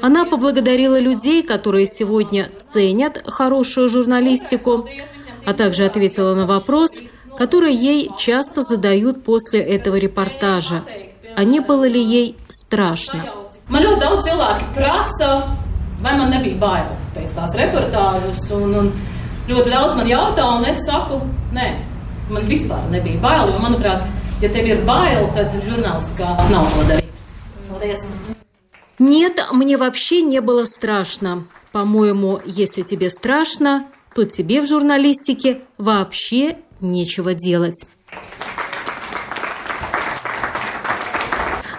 Она 0.00 0.24
поблагодарила 0.24 0.98
людей, 0.98 1.42
которые 1.42 1.86
сегодня 1.86 2.48
ценят 2.72 3.22
хорошую 3.26 3.88
журналистику, 3.88 4.88
а 5.46 5.54
также 5.54 5.84
ответила 5.84 6.34
на 6.34 6.46
вопрос, 6.46 6.90
который 7.38 7.74
ей 7.74 8.10
часто 8.18 8.62
задают 8.62 9.24
после 9.24 9.60
этого 9.60 9.96
репортажа. 9.96 10.84
А 11.36 11.44
не 11.44 11.60
было 11.60 11.86
ли 11.86 12.02
ей 12.02 12.36
страшно? 12.48 13.24
Ļoti 19.46 19.70
daudz 19.70 19.94
man 19.94 20.08
jautā, 20.10 20.42
un 20.58 20.64
es 20.66 20.80
saku, 20.82 21.20
nē, 21.54 21.66
man 22.34 22.46
vispār 22.50 22.82
nebija 22.90 23.20
bail. 23.22 23.52
Jo, 23.54 23.60
manuprāt, 23.62 24.02
ja 24.42 24.50
tev 24.50 24.66
ir 24.66 24.80
bail, 24.82 25.28
tad 25.36 25.54
žurnālistikā 25.62 26.32
nav 26.50 26.66
ko 26.74 26.86
darīt. 26.90 27.20
Paldies! 27.70 28.02
Нет, 28.98 29.38
мне 29.52 29.76
вообще 29.76 30.22
не 30.22 30.40
было 30.40 30.64
страшно. 30.64 31.44
По-моему, 31.70 32.40
если 32.44 32.82
тебе 32.82 33.08
страшно, 33.08 33.84
то 34.16 34.24
тебе 34.24 34.60
в 34.62 34.66
журналистике 34.66 35.60
вообще 35.76 36.56
нечего 36.80 37.34
делать. 37.34 37.86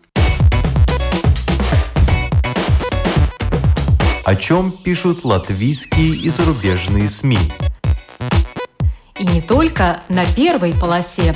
О 4.24 4.36
чем 4.36 4.84
пишут 4.84 5.26
латвийские 5.26 6.16
и 6.16 6.30
зарубежные 6.30 7.10
СМИ? 7.10 7.40
И 9.18 9.26
не 9.26 9.42
только 9.42 10.04
на 10.10 10.24
первой 10.36 10.76
полосе. 10.80 11.36